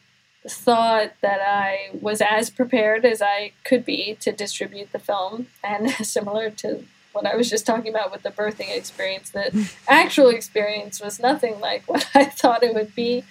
[0.48, 5.90] thought that I was as prepared as I could be to distribute the film, and
[6.06, 11.00] similar to what I was just talking about with the birthing experience, the actual experience
[11.00, 13.24] was nothing like what I thought it would be.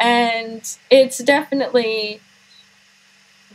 [0.00, 2.20] And it's definitely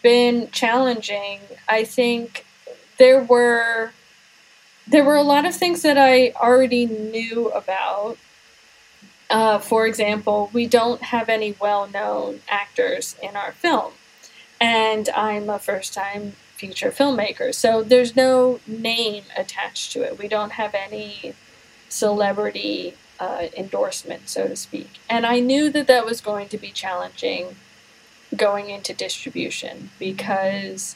[0.02, 1.40] been challenging.
[1.68, 2.46] I think
[3.00, 3.92] there were
[4.86, 8.18] there were a lot of things that I already knew about.
[9.30, 13.94] Uh, for example, we don't have any well known actors in our film.
[14.60, 17.56] And I'm a first time feature filmmakers.
[17.56, 20.18] So there's no name attached to it.
[20.18, 21.34] We don't have any
[21.90, 24.90] celebrity uh, endorsement, so to speak.
[25.10, 27.58] And I knew that that was going to be challenging
[28.34, 30.96] going into distribution because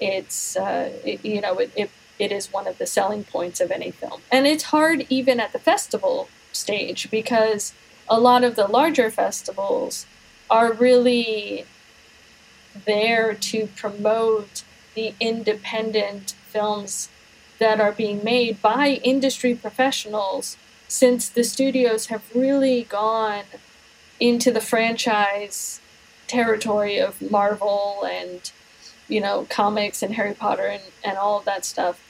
[0.00, 3.70] it's, uh, it, you know, it, it, it is one of the selling points of
[3.70, 4.22] any film.
[4.30, 7.74] And it's hard even at the festival stage because
[8.08, 10.06] a lot of the larger festivals
[10.48, 11.66] are really
[12.86, 17.08] there to promote the independent films
[17.58, 20.56] that are being made by industry professionals
[20.88, 23.44] since the studios have really gone
[24.20, 25.80] into the franchise
[26.26, 28.52] territory of Marvel and
[29.08, 32.00] you know comics and Harry Potter and, and all of that stuff.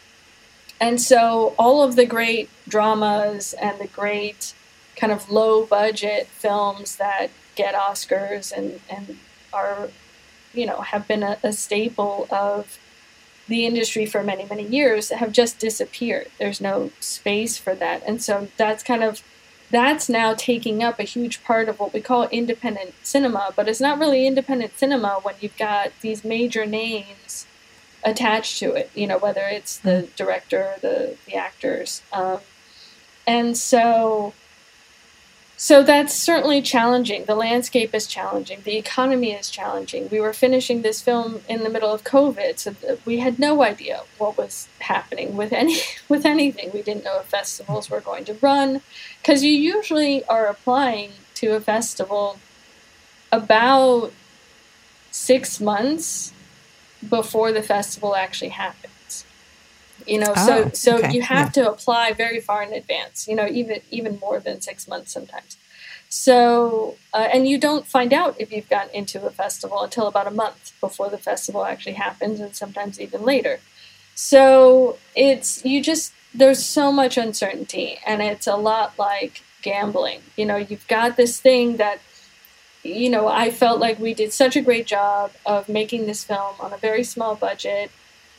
[0.80, 4.52] And so all of the great dramas and the great
[4.96, 9.18] kind of low budget films that get Oscars and, and
[9.52, 9.90] are
[10.54, 12.78] you know, have been a, a staple of
[13.48, 16.28] the industry for many many years have just disappeared.
[16.38, 18.02] There's no space for that.
[18.06, 19.22] And so that's kind of
[19.70, 23.80] that's now taking up a huge part of what we call independent cinema but it's
[23.80, 27.46] not really independent cinema when you've got these major names
[28.04, 32.02] attached to it you know whether it's the director the the actors.
[32.12, 32.40] Um,
[33.26, 34.34] and so
[35.56, 37.24] so that's certainly challenging.
[37.24, 38.62] The landscape is challenging.
[38.64, 40.08] The economy is challenging.
[40.10, 44.02] We were finishing this film in the middle of COVID, so we had no idea
[44.18, 45.76] what was happening with any
[46.08, 46.70] with anything.
[46.72, 48.80] We didn't know if festivals were going to run,
[49.20, 52.38] because you usually are applying to a festival
[53.30, 54.12] about
[55.10, 56.32] six months
[57.08, 58.91] before the festival actually happens.
[60.06, 61.12] You know, oh, so so okay.
[61.12, 61.62] you have yeah.
[61.62, 63.26] to apply very far in advance.
[63.28, 65.56] You know, even even more than six months sometimes.
[66.08, 70.26] So, uh, and you don't find out if you've gotten into a festival until about
[70.26, 73.60] a month before the festival actually happens, and sometimes even later.
[74.14, 80.20] So it's you just there's so much uncertainty, and it's a lot like gambling.
[80.36, 82.00] You know, you've got this thing that
[82.82, 86.56] you know, I felt like we did such a great job of making this film
[86.60, 87.90] on a very small budget.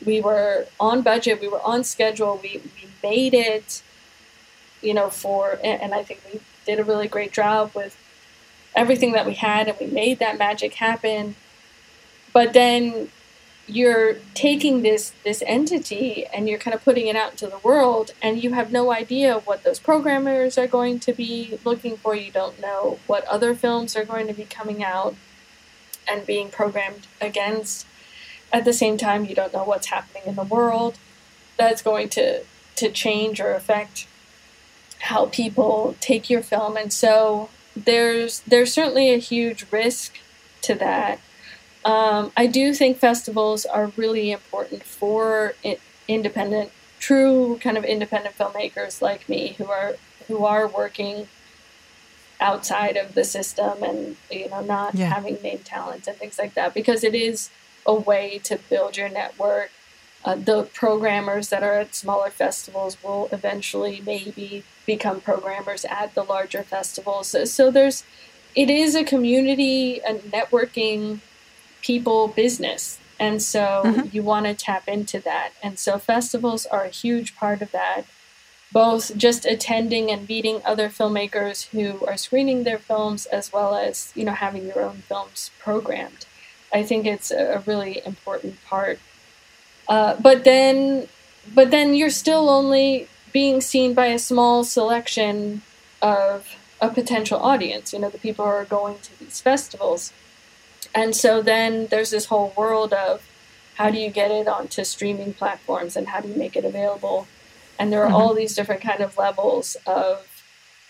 [0.06, 3.82] We were on budget, we were on schedule, we, we made it,
[4.82, 7.98] you know, for, and I think we did a really great job with
[8.76, 11.36] everything that we had and we made that magic happen.
[12.34, 13.10] But then
[13.68, 18.12] you're taking this this entity and you're kind of putting it out into the world
[18.22, 22.30] and you have no idea what those programmers are going to be looking for you
[22.30, 25.16] don't know what other films are going to be coming out
[26.06, 27.88] and being programmed against
[28.54, 30.98] at the same time you don't know what's happening in the world
[31.58, 32.44] that's going to
[32.76, 34.08] to change or affect
[35.02, 40.20] how people take your film and so there's there's certainly a huge risk
[40.62, 41.20] to that
[41.86, 45.56] um, I do think festivals are really important for
[46.08, 49.96] independent, true kind of independent filmmakers like me who are
[50.28, 51.28] who are working
[52.40, 55.08] outside of the system and you know not yeah.
[55.08, 57.50] having name talent and things like that because it is
[57.86, 59.72] a way to build your network.
[60.26, 66.24] Uh, the programmers that are at smaller festivals will eventually maybe become programmers at the
[66.24, 67.28] larger festivals.
[67.28, 68.04] So, so there's
[68.56, 71.20] it is a community, a networking
[71.82, 73.00] people business.
[73.20, 74.08] And so mm-hmm.
[74.12, 75.52] you want to tap into that.
[75.62, 78.04] And so festivals are a huge part of that,
[78.72, 84.12] both just attending and meeting other filmmakers who are screening their films as well as,
[84.16, 86.26] you know, having your own films programmed.
[86.74, 89.00] I think it's a really important part.
[89.88, 91.08] Uh, but then
[91.54, 95.62] but then you're still only being seen by a small selection
[96.02, 100.14] of a potential audience, you know, the people who are going to these festivals.
[100.94, 103.28] And so then there's this whole world of
[103.76, 107.28] how do you get it onto streaming platforms and how do you make it available?
[107.80, 108.16] And there are mm-hmm.
[108.16, 110.28] all these different kind of levels of,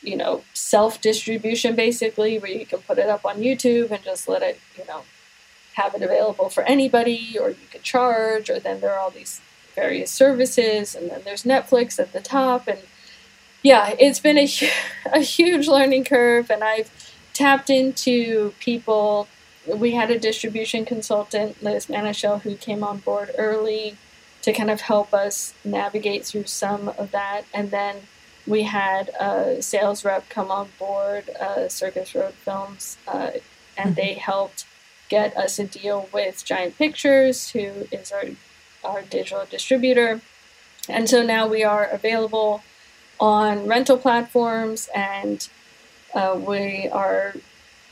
[0.01, 4.27] you know, self distribution basically, where you can put it up on YouTube and just
[4.27, 5.03] let it, you know,
[5.73, 9.41] have it available for anybody, or you could charge, or then there are all these
[9.75, 12.67] various services, and then there's Netflix at the top.
[12.67, 12.79] And
[13.63, 14.47] yeah, it's been a,
[15.13, 16.91] a huge learning curve, and I've
[17.33, 19.27] tapped into people
[19.65, 23.97] we had a distribution consultant, Liz Manashil, who came on board early
[24.41, 27.43] to kind of help us navigate through some of that.
[27.53, 27.95] And then
[28.45, 33.31] we had a sales rep come on board, uh, Circus Road Films, uh,
[33.77, 33.93] and mm-hmm.
[33.93, 34.65] they helped
[35.13, 38.25] get us a deal with Giant Pictures, who is our,
[38.83, 40.21] our digital distributor.
[40.89, 42.63] And so now we are available
[43.19, 45.47] on rental platforms and
[46.15, 47.35] uh, we are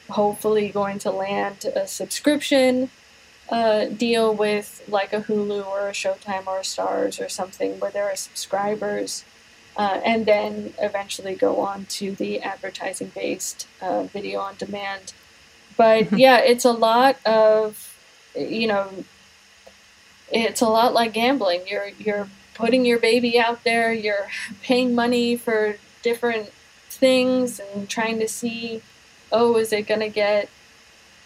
[0.09, 2.89] hopefully going to land a subscription
[3.49, 7.91] uh, deal with like a Hulu or a Showtime or a Starz or something where
[7.91, 9.25] there are subscribers,
[9.77, 15.13] uh, and then eventually go on to the advertising based uh, video on demand.
[15.77, 17.95] But yeah, it's a lot of,
[18.35, 18.89] you know,
[20.31, 21.61] it's a lot like gambling.
[21.67, 23.93] You're you're putting your baby out there.
[23.93, 24.27] You're
[24.61, 26.49] paying money for different
[26.89, 28.81] things and trying to see
[29.31, 30.49] oh, is it gonna get?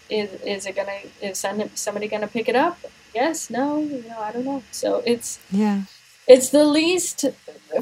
[0.08, 0.98] Is is it gonna?
[1.20, 2.78] Is somebody gonna pick it up?
[3.14, 4.62] Yes, no, you know, I don't know.
[4.70, 5.82] So it's yeah,
[6.28, 7.24] it's the least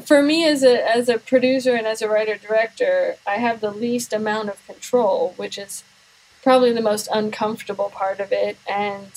[0.03, 3.17] for me as a as a producer and as a writer director.
[3.27, 5.83] I have the least amount of control, which is
[6.45, 9.11] probably the most uncomfortable part of it, and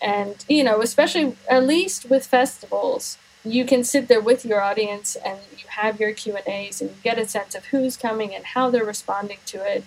[0.00, 5.16] and you know, especially at least with festivals you can sit there with your audience
[5.16, 8.32] and you have your q and a's and you get a sense of who's coming
[8.32, 9.82] and how they're responding to it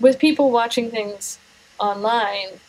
[0.00, 1.38] with people watching things
[1.78, 2.60] online,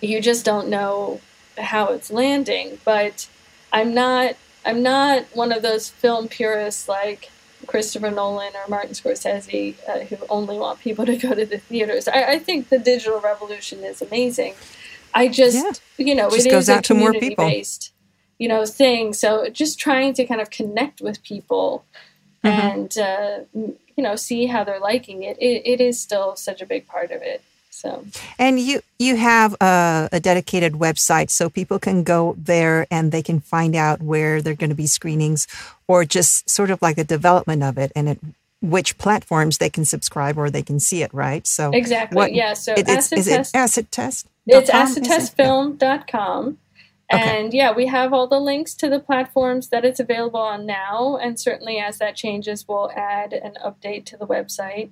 [0.00, 1.20] you just don't know
[1.58, 2.78] how it's landing.
[2.84, 3.28] But
[3.72, 7.30] I'm not I'm not one of those film purists like
[7.64, 12.08] Christopher Nolan or Martin Scorsese uh, who only want people to go to the theaters.
[12.08, 14.54] I, I think the digital revolution is amazing.
[15.14, 16.06] I just, yeah.
[16.06, 17.46] you know, just it goes is out to more people.
[17.46, 17.92] based,
[18.38, 19.12] you know, thing.
[19.12, 21.84] So just trying to kind of connect with people
[22.42, 22.48] mm-hmm.
[22.48, 25.38] and, uh, you know, see how they're liking it.
[25.40, 25.62] it.
[25.64, 27.42] It is still such a big part of it.
[27.74, 28.04] So,
[28.38, 33.22] and you you have a, a, dedicated website so people can go there and they
[33.22, 35.48] can find out where they're going to be screenings,
[35.88, 38.20] or just sort of like the development of it and it,
[38.62, 41.12] which platforms they can subscribe or they can see it.
[41.12, 41.46] Right.
[41.48, 42.16] So exactly.
[42.16, 42.54] What, yeah.
[42.54, 44.28] So it, acid is test, it acid test?
[44.46, 46.58] It's acidtestfilm.com.
[47.12, 47.38] Okay.
[47.38, 51.18] And yeah, we have all the links to the platforms that it's available on now.
[51.20, 54.90] And certainly as that changes, we'll add an update to the website.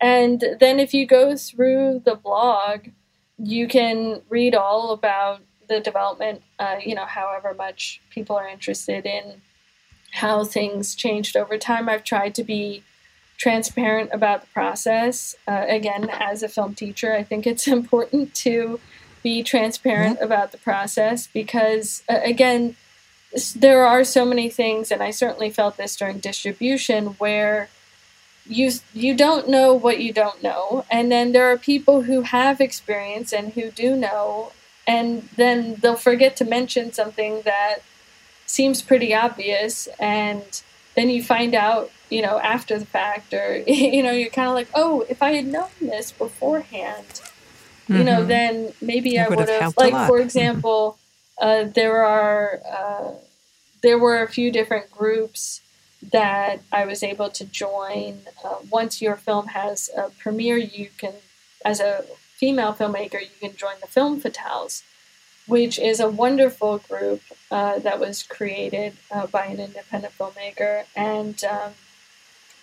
[0.00, 2.88] And then if you go through the blog,
[3.38, 9.06] you can read all about the development, uh, you know, however much people are interested
[9.06, 9.40] in
[10.12, 11.88] how things changed over time.
[11.88, 12.82] I've tried to be
[13.36, 15.34] transparent about the process.
[15.46, 18.80] Uh, again, as a film teacher, I think it's important to
[19.22, 20.24] be transparent mm-hmm.
[20.24, 22.76] about the process because, uh, again,
[23.54, 27.68] there are so many things, and I certainly felt this during distribution where
[28.46, 32.60] you you don't know what you don't know and then there are people who have
[32.60, 34.52] experience and who do know
[34.86, 37.78] and then they'll forget to mention something that
[38.46, 40.62] seems pretty obvious and
[40.96, 44.54] then you find out you know after the fact or you know you're kind of
[44.54, 47.96] like oh if i had known this beforehand mm-hmm.
[47.96, 48.28] you know mm-hmm.
[48.28, 50.22] then maybe it i would have like for mm-hmm.
[50.22, 50.98] example
[51.40, 53.12] uh, there are uh,
[53.82, 55.62] there were a few different groups
[56.02, 58.20] that I was able to join.
[58.44, 61.14] Uh, once your film has a premiere, you can,
[61.64, 62.04] as a
[62.36, 64.82] female filmmaker, you can join the Film Fatales,
[65.46, 67.20] which is a wonderful group
[67.50, 71.72] uh, that was created uh, by an independent filmmaker, and um,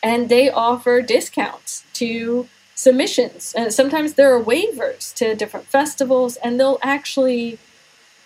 [0.01, 3.53] and they offer discounts to submissions.
[3.57, 7.59] And sometimes there are waivers to different festivals, and they'll actually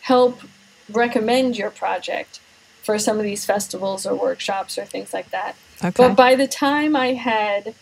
[0.01, 0.41] help
[0.89, 2.39] recommend your project
[2.81, 5.55] for some of these festivals or workshops or things like that.
[5.83, 5.91] Okay.
[5.95, 7.75] But by the time I had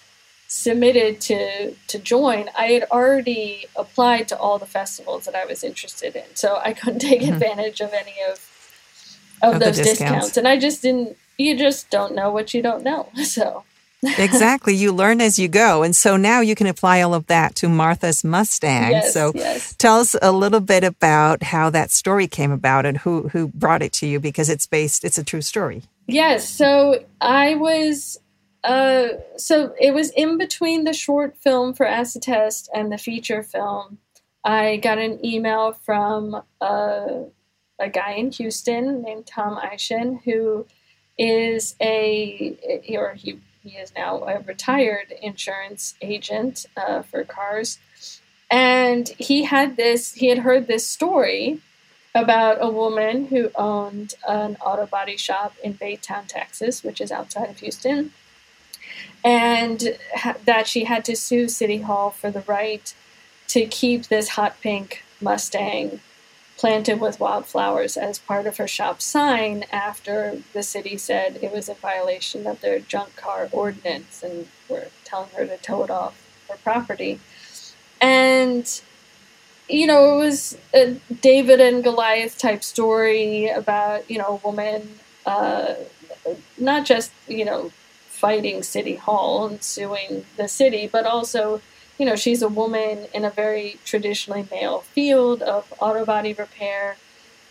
[0.48, 5.64] submitted to to join, I had already applied to all the festivals that I was
[5.64, 6.36] interested in.
[6.36, 7.34] So I couldn't take mm-hmm.
[7.34, 8.46] advantage of any of
[9.42, 10.00] of, of those discounts.
[10.00, 10.38] discounts.
[10.38, 13.10] And I just didn't you just don't know what you don't know.
[13.24, 13.64] So
[14.04, 14.74] exactly.
[14.74, 15.84] You learn as you go.
[15.84, 18.92] And so now you can apply all of that to Martha's Mustang.
[18.92, 19.76] Yes, so yes.
[19.76, 23.82] tell us a little bit about how that story came about and who, who brought
[23.82, 25.84] it to you because it's based, it's a true story.
[26.08, 26.48] Yes.
[26.48, 28.20] So I was,
[28.64, 33.44] uh, so it was in between the short film for Acid Test and the feature
[33.44, 33.98] film.
[34.44, 37.08] I got an email from uh,
[37.80, 40.66] a guy in Houston named Tom Eischen who
[41.18, 42.58] is a,
[42.90, 47.80] or he he is now a retired insurance agent uh, for cars.
[48.50, 51.62] And he had this, he had heard this story
[52.16, 57.50] about a woman who owned an auto body shop in Baytown, Texas, which is outside
[57.50, 58.12] of Houston,
[59.24, 62.94] and ha- that she had to sue City Hall for the right
[63.50, 66.00] to keep this hot pink Mustang
[66.60, 71.70] planted with wildflowers as part of her shop sign after the city said it was
[71.70, 76.22] a violation of their junk car ordinance and were telling her to tow it off
[76.50, 77.18] her property.
[78.02, 78.82] And,
[79.70, 85.00] you know, it was a David and Goliath type story about, you know, a woman,
[85.26, 85.76] uh,
[86.58, 87.72] not just, you know,
[88.10, 91.62] fighting City Hall and suing the city, but also
[92.00, 96.96] you know, she's a woman in a very traditionally male field of auto body repair.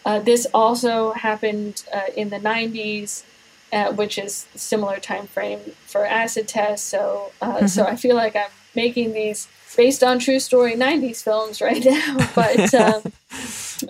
[0.05, 3.24] Uh, this also happened uh, in the 90s,
[3.72, 6.86] uh, which is similar time frame for acid test.
[6.86, 7.66] So, uh, mm-hmm.
[7.66, 12.16] so I feel like I'm making these based on true story 90s films right now.
[12.34, 13.03] But, um,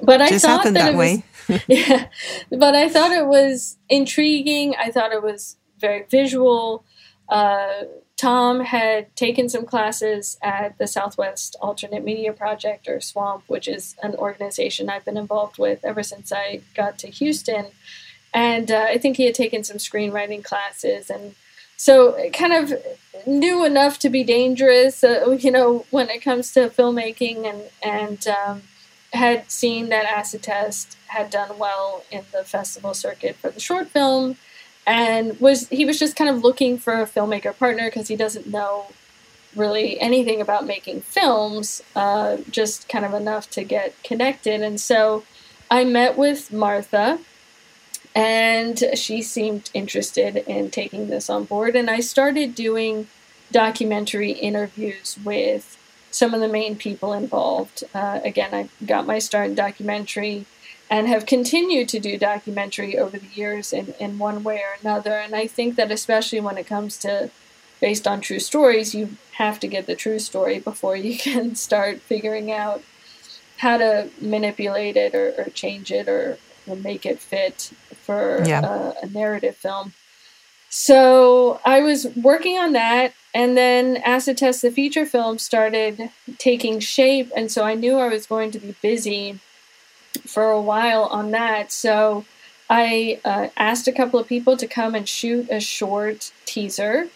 [0.02, 1.22] but I Just thought that, that it way.
[1.48, 2.08] was, yeah,
[2.50, 4.74] but I thought it was intriguing.
[4.76, 6.84] I thought it was very visual.
[7.28, 7.84] Uh,
[8.18, 13.94] Tom had taken some classes at the Southwest Alternate Media Project, or SWAMP, which is
[14.02, 17.66] an organization I've been involved with ever since I got to Houston.
[18.34, 21.10] And uh, I think he had taken some screenwriting classes.
[21.10, 21.36] And
[21.76, 22.72] so kind of
[23.24, 27.48] knew enough to be dangerous, uh, you know, when it comes to filmmaking.
[27.48, 28.62] And, and um,
[29.12, 33.88] had seen that Acid Test had done well in the festival circuit for the short
[33.88, 34.36] film
[34.88, 38.46] and was he was just kind of looking for a filmmaker partner because he doesn't
[38.46, 38.86] know
[39.54, 44.62] really anything about making films, uh, just kind of enough to get connected.
[44.62, 45.24] And so
[45.70, 47.18] I met with Martha,
[48.14, 51.76] and she seemed interested in taking this on board.
[51.76, 53.08] And I started doing
[53.52, 55.76] documentary interviews with
[56.10, 57.84] some of the main people involved.
[57.94, 60.46] Uh, again, I got my start in documentary
[60.90, 65.12] and have continued to do documentary over the years in, in one way or another.
[65.12, 67.30] And I think that, especially when it comes to
[67.80, 72.00] based on true stories, you have to get the true story before you can start
[72.00, 72.82] figuring out
[73.58, 77.72] how to manipulate it or, or change it or, or, make it fit
[78.02, 78.60] for yeah.
[78.60, 79.92] uh, a narrative film.
[80.70, 86.78] So I was working on that, and then Acid Test, the feature film, started taking
[86.78, 89.40] shape, and so I knew I was going to be busy
[90.26, 91.72] for a while on that.
[91.72, 92.24] So
[92.68, 97.08] I uh, asked a couple of people to come and shoot a short teaser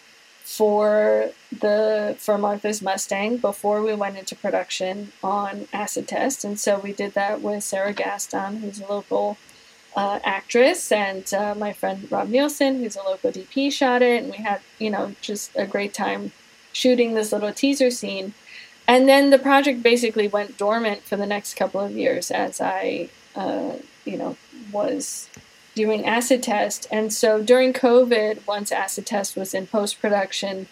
[0.43, 6.79] for the for Martha's Mustang before we went into production on Acid Test, and so
[6.79, 9.39] we did that with Sarah Gaston, who's a local
[9.95, 14.33] uh, actress, and uh, my friend Rob Nielsen, who's a local DP, shot it, and
[14.33, 16.33] we had you know just a great time
[16.73, 18.35] shooting this little teaser scene.
[18.93, 23.09] And then the project basically went dormant for the next couple of years as I,
[23.35, 24.37] uh, you know,
[24.71, 25.31] was
[25.75, 26.87] doing acid test.
[26.93, 30.67] And so during COVID, once acid test was in post production,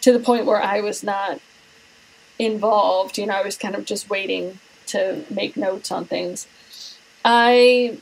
[0.00, 1.38] to the point where I was not
[2.38, 6.46] involved, you know, I was kind of just waiting to make notes on things.
[7.26, 7.98] I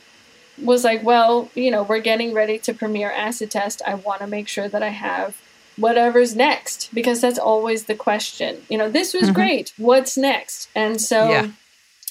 [0.57, 3.81] was like, well, you know, we're getting ready to premiere acid test.
[3.85, 5.35] I want to make sure that I have
[5.77, 8.63] whatever's next because that's always the question.
[8.69, 9.33] You know, this was mm-hmm.
[9.33, 9.73] great.
[9.77, 10.69] What's next?
[10.75, 11.47] And so, yeah.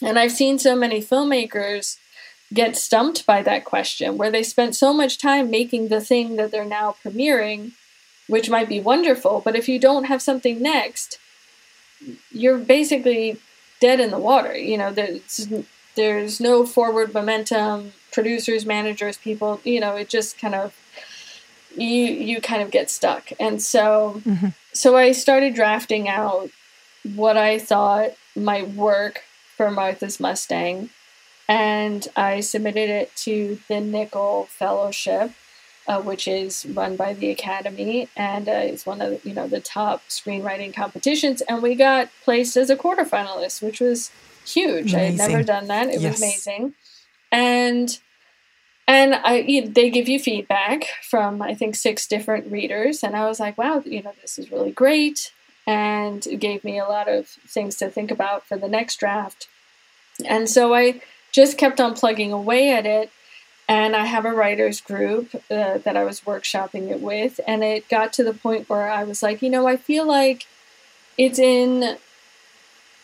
[0.02, 1.98] and I've seen so many filmmakers
[2.52, 6.50] get stumped by that question where they spent so much time making the thing that
[6.50, 7.72] they're now premiering,
[8.28, 11.18] which might be wonderful, but if you don't have something next,
[12.30, 13.38] you're basically
[13.80, 14.56] dead in the water.
[14.56, 15.48] You know, there's
[15.94, 20.74] there's no forward momentum, producers, managers, people, you know, it just kind of
[21.76, 23.30] you you kind of get stuck.
[23.38, 24.48] And so mm-hmm.
[24.72, 26.50] so I started drafting out
[27.14, 29.22] what I thought might work
[29.56, 30.90] for Martha's Mustang
[31.48, 35.32] and I submitted it to the Nicholl Fellowship,
[35.86, 39.46] uh, which is run by the Academy, and uh, it's one of the, you know
[39.46, 41.42] the top screenwriting competitions.
[41.42, 44.10] And we got placed as a quarterfinalist, which was
[44.46, 44.94] huge.
[44.94, 44.98] Amazing.
[44.98, 45.88] I had never done that.
[45.88, 46.12] It yes.
[46.12, 46.74] was amazing,
[47.30, 47.98] and
[48.86, 53.26] and I you they give you feedback from I think six different readers, and I
[53.26, 55.32] was like, wow, you know, this is really great,
[55.66, 59.48] and it gave me a lot of things to think about for the next draft.
[60.24, 61.00] And so I
[61.32, 63.10] just kept on plugging away at it.
[63.66, 67.40] And I have a writers group uh, that I was workshopping it with.
[67.46, 70.46] And it got to the point where I was like, you know, I feel like
[71.16, 71.96] it's in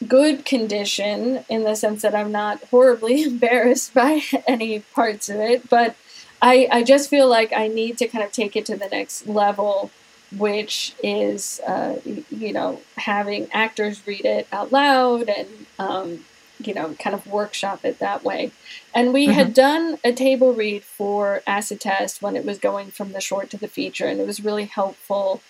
[0.07, 5.68] good condition in the sense that I'm not horribly embarrassed by any parts of it.
[5.68, 5.96] But
[6.42, 9.26] I, I just feel like I need to kind of take it to the next
[9.26, 9.90] level,
[10.36, 15.48] which is, uh, you know, having actors read it out loud and
[15.78, 16.24] um,
[16.66, 18.53] you know, kind of workshop it that way.
[18.94, 19.34] And we mm-hmm.
[19.34, 23.51] had done a table read for Acid Test when it was going from the short
[23.51, 25.40] to the feature, and it was really helpful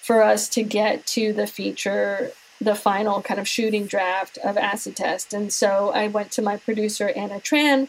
[0.00, 2.32] for us to get to the feature,
[2.62, 5.34] the final kind of shooting draft of Acid Test.
[5.34, 7.88] And so I went to my producer, Anna Tran,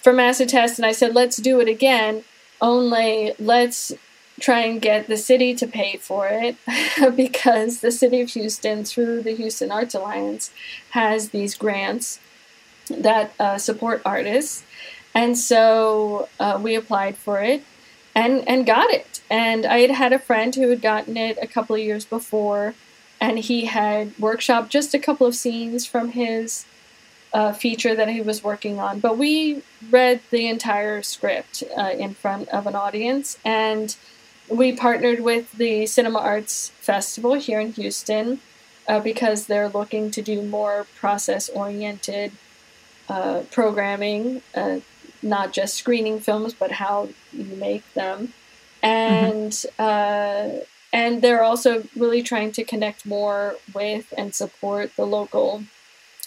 [0.00, 2.24] from Acid Test, and I said, let's do it again,
[2.60, 3.92] only let's
[4.40, 6.56] try and get the city to pay for it
[7.16, 10.50] because the city of Houston, through the Houston Arts Alliance,
[10.90, 12.18] has these grants
[12.90, 14.64] that uh, support artists.
[15.14, 17.62] And so uh, we applied for it
[18.14, 19.20] and, and got it.
[19.30, 22.74] And I had had a friend who had gotten it a couple of years before,
[23.22, 26.66] and he had workshopped just a couple of scenes from his
[27.32, 28.98] uh, feature that he was working on.
[28.98, 33.94] But we read the entire script uh, in front of an audience, and
[34.48, 38.40] we partnered with the Cinema Arts Festival here in Houston
[38.88, 42.32] uh, because they're looking to do more process oriented
[43.08, 44.80] uh, programming, uh,
[45.22, 48.32] not just screening films, but how you make them.
[48.82, 50.64] And mm-hmm.
[50.92, 55.64] And they're also really trying to connect more with and support the local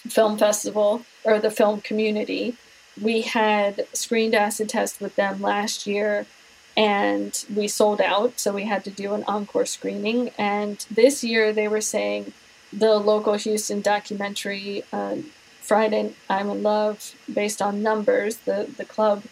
[0.08, 2.56] film festival or the film community.
[3.00, 6.26] We had screened acid test with them last year
[6.76, 10.30] and we sold out, so we had to do an encore screening.
[10.36, 12.32] And this year they were saying
[12.72, 15.16] the local Houston documentary, uh,
[15.62, 19.24] Friday I'm in Love, based on numbers, the, the club,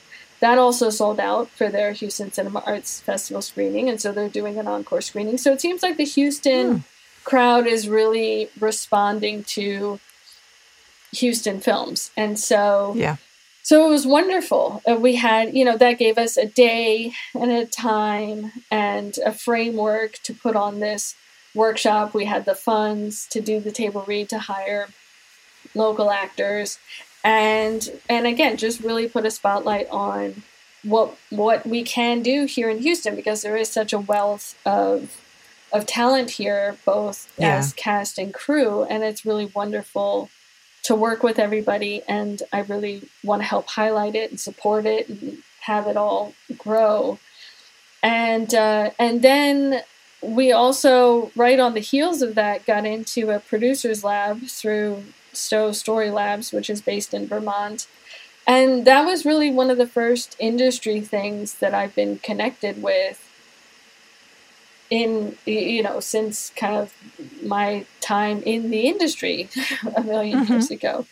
[0.44, 3.88] that also sold out for their Houston Cinema Arts Festival screening.
[3.88, 5.38] And so they're doing an encore screening.
[5.38, 6.82] So it seems like the Houston mm.
[7.24, 9.98] crowd is really responding to
[11.12, 12.10] Houston films.
[12.16, 13.16] And so yeah
[13.64, 14.82] so it was wonderful.
[14.86, 19.32] Uh, we had, you know, that gave us a day and a time and a
[19.32, 21.16] framework to put on this
[21.54, 22.12] workshop.
[22.12, 24.88] We had the funds to do the table read to hire
[25.74, 26.78] local actors
[27.24, 30.42] and and again just really put a spotlight on
[30.84, 35.20] what what we can do here in Houston because there is such a wealth of
[35.72, 37.56] of talent here both yeah.
[37.56, 40.28] as cast and crew and it's really wonderful
[40.82, 45.08] to work with everybody and I really want to help highlight it and support it
[45.08, 47.18] and have it all grow
[48.02, 49.82] and uh, and then
[50.20, 55.02] we also right on the heels of that got into a producers lab through
[55.36, 57.86] Stowe Story Labs, which is based in Vermont.
[58.46, 63.20] And that was really one of the first industry things that I've been connected with
[64.90, 66.92] in, you know, since kind of
[67.42, 69.48] my time in the industry
[69.82, 70.52] a 1000000 mm-hmm.
[70.52, 71.06] years ago.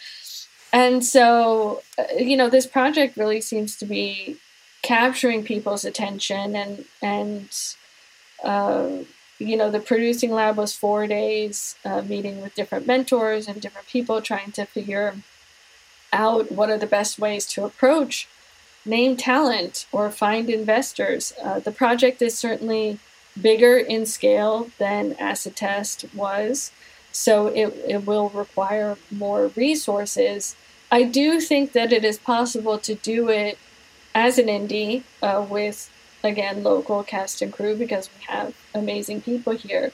[0.72, 4.38] And so, uh, you know, this project really seems to be
[4.82, 7.48] capturing people's attention and, and,
[8.42, 9.04] uh,
[9.42, 13.88] you know, the producing lab was four days, uh, meeting with different mentors and different
[13.88, 15.14] people, trying to figure
[16.12, 18.28] out what are the best ways to approach
[18.84, 21.32] name talent or find investors.
[21.42, 22.98] Uh, the project is certainly
[23.40, 26.72] bigger in scale than Acid Test was,
[27.12, 30.56] so it, it will require more resources.
[30.90, 33.58] I do think that it is possible to do it
[34.14, 35.88] as an indie uh, with
[36.22, 39.92] again local cast and crew because we have amazing people here.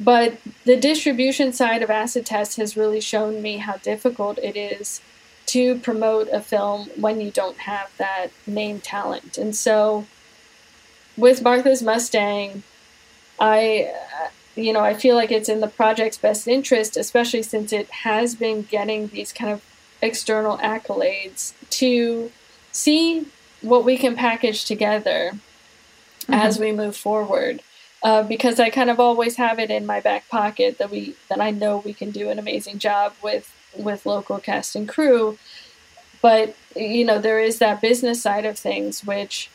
[0.00, 5.00] But the distribution side of Acid Test has really shown me how difficult it is
[5.46, 9.38] to promote a film when you don't have that name talent.
[9.38, 10.06] And so
[11.16, 12.62] with Martha's Mustang,
[13.38, 13.92] I
[14.56, 18.34] you know, I feel like it's in the project's best interest, especially since it has
[18.34, 19.62] been getting these kind of
[20.00, 22.30] external accolades to
[22.70, 23.26] see
[23.64, 26.32] what we can package together mm-hmm.
[26.32, 27.62] as we move forward.
[28.02, 31.40] Uh, because I kind of always have it in my back pocket that we that
[31.40, 35.38] I know we can do an amazing job with with local cast and crew.
[36.20, 39.50] But you know there is that business side of things which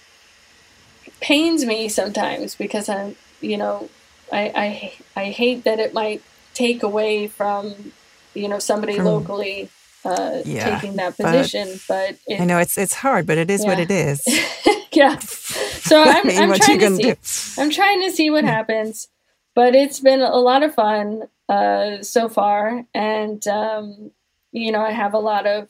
[1.21, 3.87] pains me sometimes because I'm you know
[4.33, 6.23] I I, I hate that it might
[6.55, 7.93] take away from
[8.33, 9.69] you know somebody from, locally
[10.05, 11.79] uh, yeah, taking that position.
[11.87, 13.69] But, but it, I know it's it's hard, but it is yeah.
[13.69, 14.23] what it is.
[14.91, 15.17] yeah.
[15.19, 17.03] So I'm, I mean, I'm trying to see.
[17.03, 17.61] Do?
[17.61, 18.51] I'm trying to see what yeah.
[18.51, 19.07] happens,
[19.55, 24.11] but it's been a lot of fun uh, so far, and um,
[24.51, 25.69] you know I have a lot of.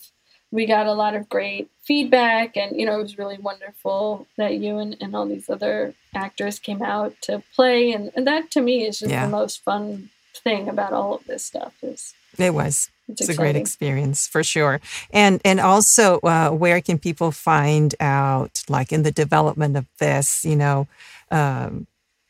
[0.51, 4.55] We got a lot of great feedback, and you know it was really wonderful that
[4.55, 8.61] you and, and all these other actors came out to play, and, and that to
[8.61, 12.89] me is just the most fun thing about all of this stuff is it was
[13.09, 14.79] it's, it's a great experience for sure.
[15.11, 20.45] And and also, uh, where can people find out, like in the development of this,
[20.45, 20.87] you know,
[21.31, 21.87] um,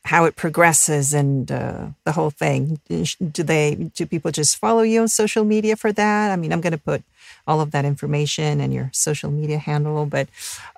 [0.10, 2.80] how it progresses and uh, the whole thing?
[2.88, 6.32] Do they do people just follow you on social media for that?
[6.32, 7.04] I mean, I'm going to put
[7.48, 10.28] all of that information and your social media handle, but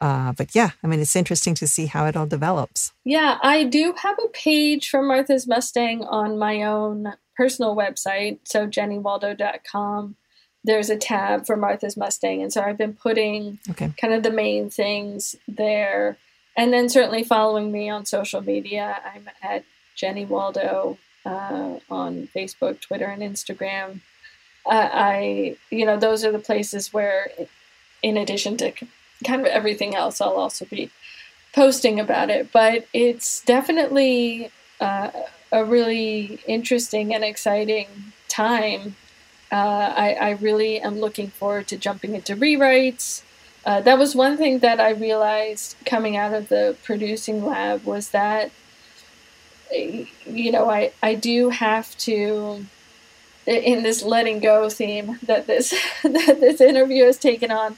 [0.01, 2.91] uh, but yeah, I mean, it's interesting to see how it all develops.
[3.05, 8.67] Yeah, I do have a page for Martha's Mustang on my own personal website, so
[8.67, 10.15] jennywaldo.com,
[10.63, 12.41] there's a tab for Martha's Mustang.
[12.41, 13.93] And so I've been putting okay.
[13.99, 16.17] kind of the main things there.
[16.55, 18.99] And then certainly following me on social media.
[19.05, 19.63] I'm at
[19.95, 24.01] Jenny Waldo uh, on Facebook, Twitter, and Instagram.
[24.65, 27.29] Uh, I, you know, those are the places where,
[28.03, 28.71] in addition to
[29.25, 30.91] kind of everything else, I'll also be
[31.53, 32.51] posting about it.
[32.51, 35.11] But it's definitely uh,
[35.51, 37.87] a really interesting and exciting
[38.27, 38.95] time.
[39.51, 43.21] Uh, I, I, really am looking forward to jumping into rewrites.
[43.65, 48.09] Uh, that was one thing that I realized coming out of the producing lab was
[48.09, 48.51] that,
[49.71, 52.65] you know, I, I do have to,
[53.45, 55.71] in this letting go theme that this
[56.03, 57.77] that this interview has taken on,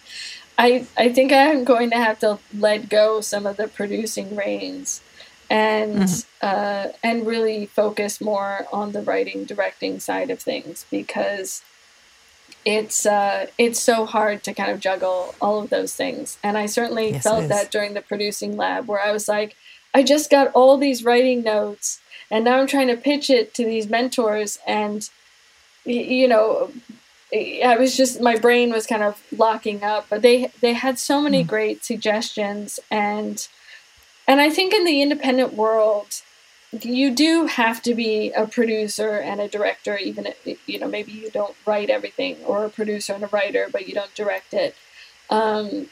[0.57, 5.01] I I think I'm going to have to let go some of the producing reins
[5.49, 6.45] and mm-hmm.
[6.45, 11.63] uh, and really focus more on the writing directing side of things because
[12.65, 16.65] it's uh, it's so hard to kind of juggle all of those things and i
[16.65, 19.55] certainly yes, felt that during the producing lab where i was like
[19.93, 21.99] i just got all these writing notes
[22.31, 25.09] and now i'm trying to pitch it to these mentors and
[25.85, 26.71] you know
[27.33, 31.19] I was just my brain was kind of locking up, but they they had so
[31.19, 31.47] many mm.
[31.47, 33.47] great suggestions and
[34.27, 36.21] and I think in the independent world,
[36.81, 41.11] you do have to be a producer and a director, even if, you know, maybe
[41.11, 44.75] you don't write everything, or a producer and a writer, but you don't direct it.
[45.29, 45.87] Um,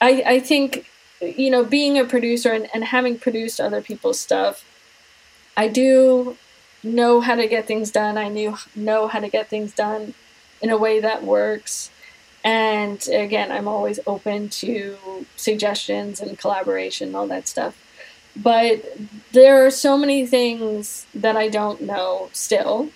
[0.00, 0.86] I, I think,
[1.20, 4.64] you know, being a producer and, and having produced other people's stuff,
[5.56, 6.36] I do
[6.82, 8.16] know how to get things done.
[8.16, 10.14] I knew know how to get things done
[10.62, 11.90] in a way that works.
[12.42, 17.76] And again, I'm always open to suggestions and collaboration, all that stuff.
[18.36, 18.96] But
[19.32, 22.90] there are so many things that I don't know still,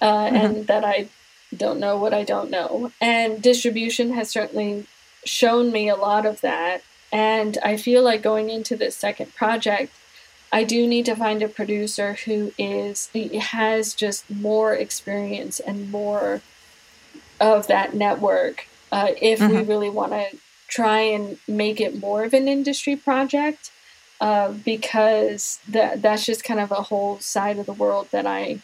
[0.00, 0.36] uh, mm-hmm.
[0.36, 1.08] and that I
[1.56, 2.92] don't know what I don't know.
[3.00, 4.86] And distribution has certainly
[5.24, 6.82] shown me a lot of that.
[7.12, 9.92] And I feel like going into this second project,
[10.52, 13.10] I do need to find a producer who is
[13.40, 16.40] has just more experience and more
[17.40, 19.54] of that network uh, if mm-hmm.
[19.54, 20.36] we really want to
[20.68, 23.70] try and make it more of an industry project
[24.20, 28.60] uh, because that that's just kind of a whole side of the world that I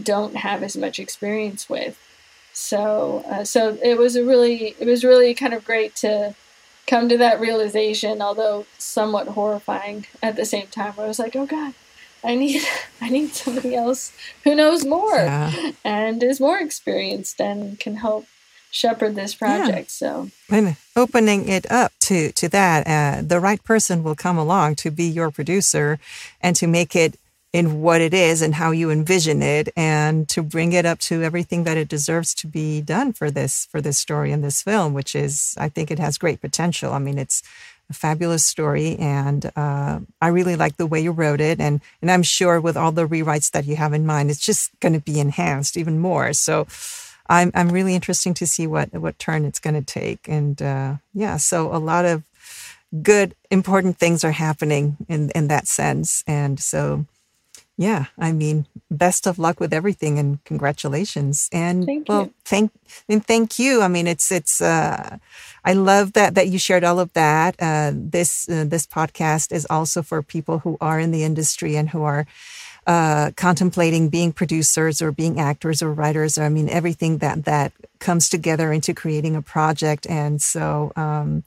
[0.00, 1.98] don't have as much experience with.
[2.52, 6.34] So uh, so it was a really it was really kind of great to
[6.86, 10.92] come to that realization, although somewhat horrifying at the same time.
[10.94, 11.74] Where I was like, oh god,
[12.22, 12.62] I need
[13.00, 14.12] I need somebody else
[14.44, 15.72] who knows more yeah.
[15.84, 18.26] and is more experienced and can help
[18.70, 19.90] shepherd this project.
[20.00, 20.08] Yeah.
[20.08, 24.76] So and opening it up to to that, uh, the right person will come along
[24.76, 25.98] to be your producer
[26.40, 27.18] and to make it
[27.52, 31.22] in what it is and how you envision it and to bring it up to
[31.22, 34.92] everything that it deserves to be done for this for this story and this film
[34.92, 37.42] which is i think it has great potential i mean it's
[37.88, 42.10] a fabulous story and uh, i really like the way you wrote it and and
[42.10, 45.00] i'm sure with all the rewrites that you have in mind it's just going to
[45.00, 46.66] be enhanced even more so
[47.28, 50.96] i'm i'm really interesting to see what what turn it's going to take and uh,
[51.14, 52.22] yeah so a lot of
[53.02, 57.04] good important things are happening in in that sense and so
[57.80, 61.48] yeah, I mean, best of luck with everything and congratulations.
[61.52, 62.34] And thank well, you.
[62.44, 62.72] thank
[63.08, 63.82] and thank you.
[63.82, 65.18] I mean, it's it's uh
[65.64, 67.54] I love that that you shared all of that.
[67.60, 71.90] Uh this uh, this podcast is also for people who are in the industry and
[71.90, 72.26] who are
[72.88, 76.38] uh, contemplating being producers or being actors or writers.
[76.38, 80.06] Or, I mean, everything that that comes together into creating a project.
[80.08, 81.44] And so, um,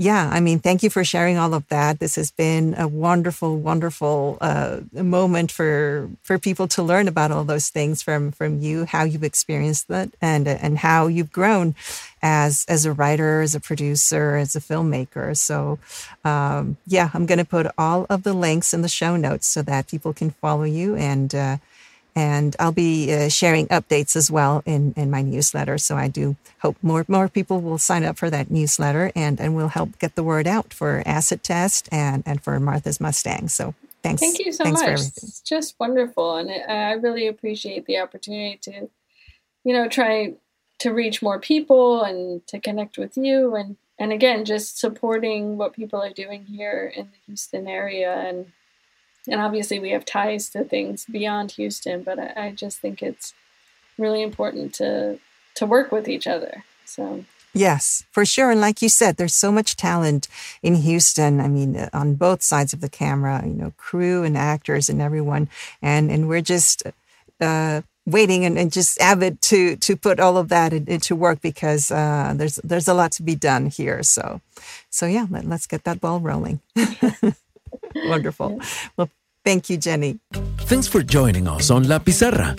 [0.00, 1.98] yeah, I mean, thank you for sharing all of that.
[1.98, 7.42] This has been a wonderful, wonderful uh, moment for for people to learn about all
[7.42, 11.74] those things from from you, how you've experienced that, and and how you've grown
[12.22, 15.36] as as a writer, as a producer, as a filmmaker.
[15.36, 15.80] So,
[16.24, 19.62] um, yeah, I'm going to put all of the links in the show notes so
[19.62, 21.34] that people can follow you and.
[21.34, 21.56] Uh,
[22.18, 25.78] and I'll be uh, sharing updates as well in, in my newsletter.
[25.78, 29.54] So I do hope more more people will sign up for that newsletter, and and
[29.54, 33.48] we'll help get the word out for Acid Test and and for Martha's Mustang.
[33.48, 34.20] So thanks.
[34.20, 34.90] Thank you so thanks much.
[34.90, 38.90] It's just wonderful, and I really appreciate the opportunity to,
[39.62, 40.34] you know, try
[40.80, 45.72] to reach more people and to connect with you and and again just supporting what
[45.72, 48.46] people are doing here in the Houston area and
[49.28, 53.34] and obviously we have ties to things beyond Houston, but I, I just think it's
[53.98, 55.18] really important to
[55.56, 56.64] to work with each other.
[56.84, 57.24] So
[57.54, 58.50] Yes, for sure.
[58.50, 60.28] And like you said, there's so much talent
[60.62, 61.40] in Houston.
[61.40, 65.00] I mean, uh, on both sides of the camera, you know, crew and actors and
[65.00, 65.48] everyone.
[65.82, 66.82] And and we're just
[67.40, 71.90] uh, waiting and, and, just avid to to put all of that into work because
[71.90, 74.02] uh, there's there's a lot to be done here.
[74.02, 74.40] So
[74.90, 76.60] so yeah, let, us get that ball rolling.
[77.94, 78.60] Wonderful.
[78.96, 79.10] Well,
[79.48, 80.18] thank you, Jenny.
[80.68, 82.54] Thanks for joining us on La Pizarra.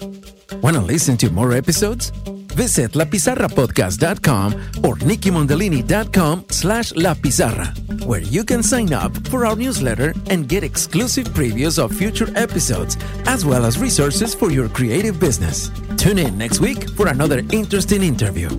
[0.63, 2.11] Want to listen to more episodes?
[2.57, 7.67] Visit lapizarrapodcast.com or nickimondolini.com slash La Pizarra,
[8.07, 12.97] where you can sign up for our newsletter and get exclusive previews of future episodes,
[13.27, 15.69] as well as resources for your creative business.
[15.95, 18.49] Tune in next week for another interesting interview.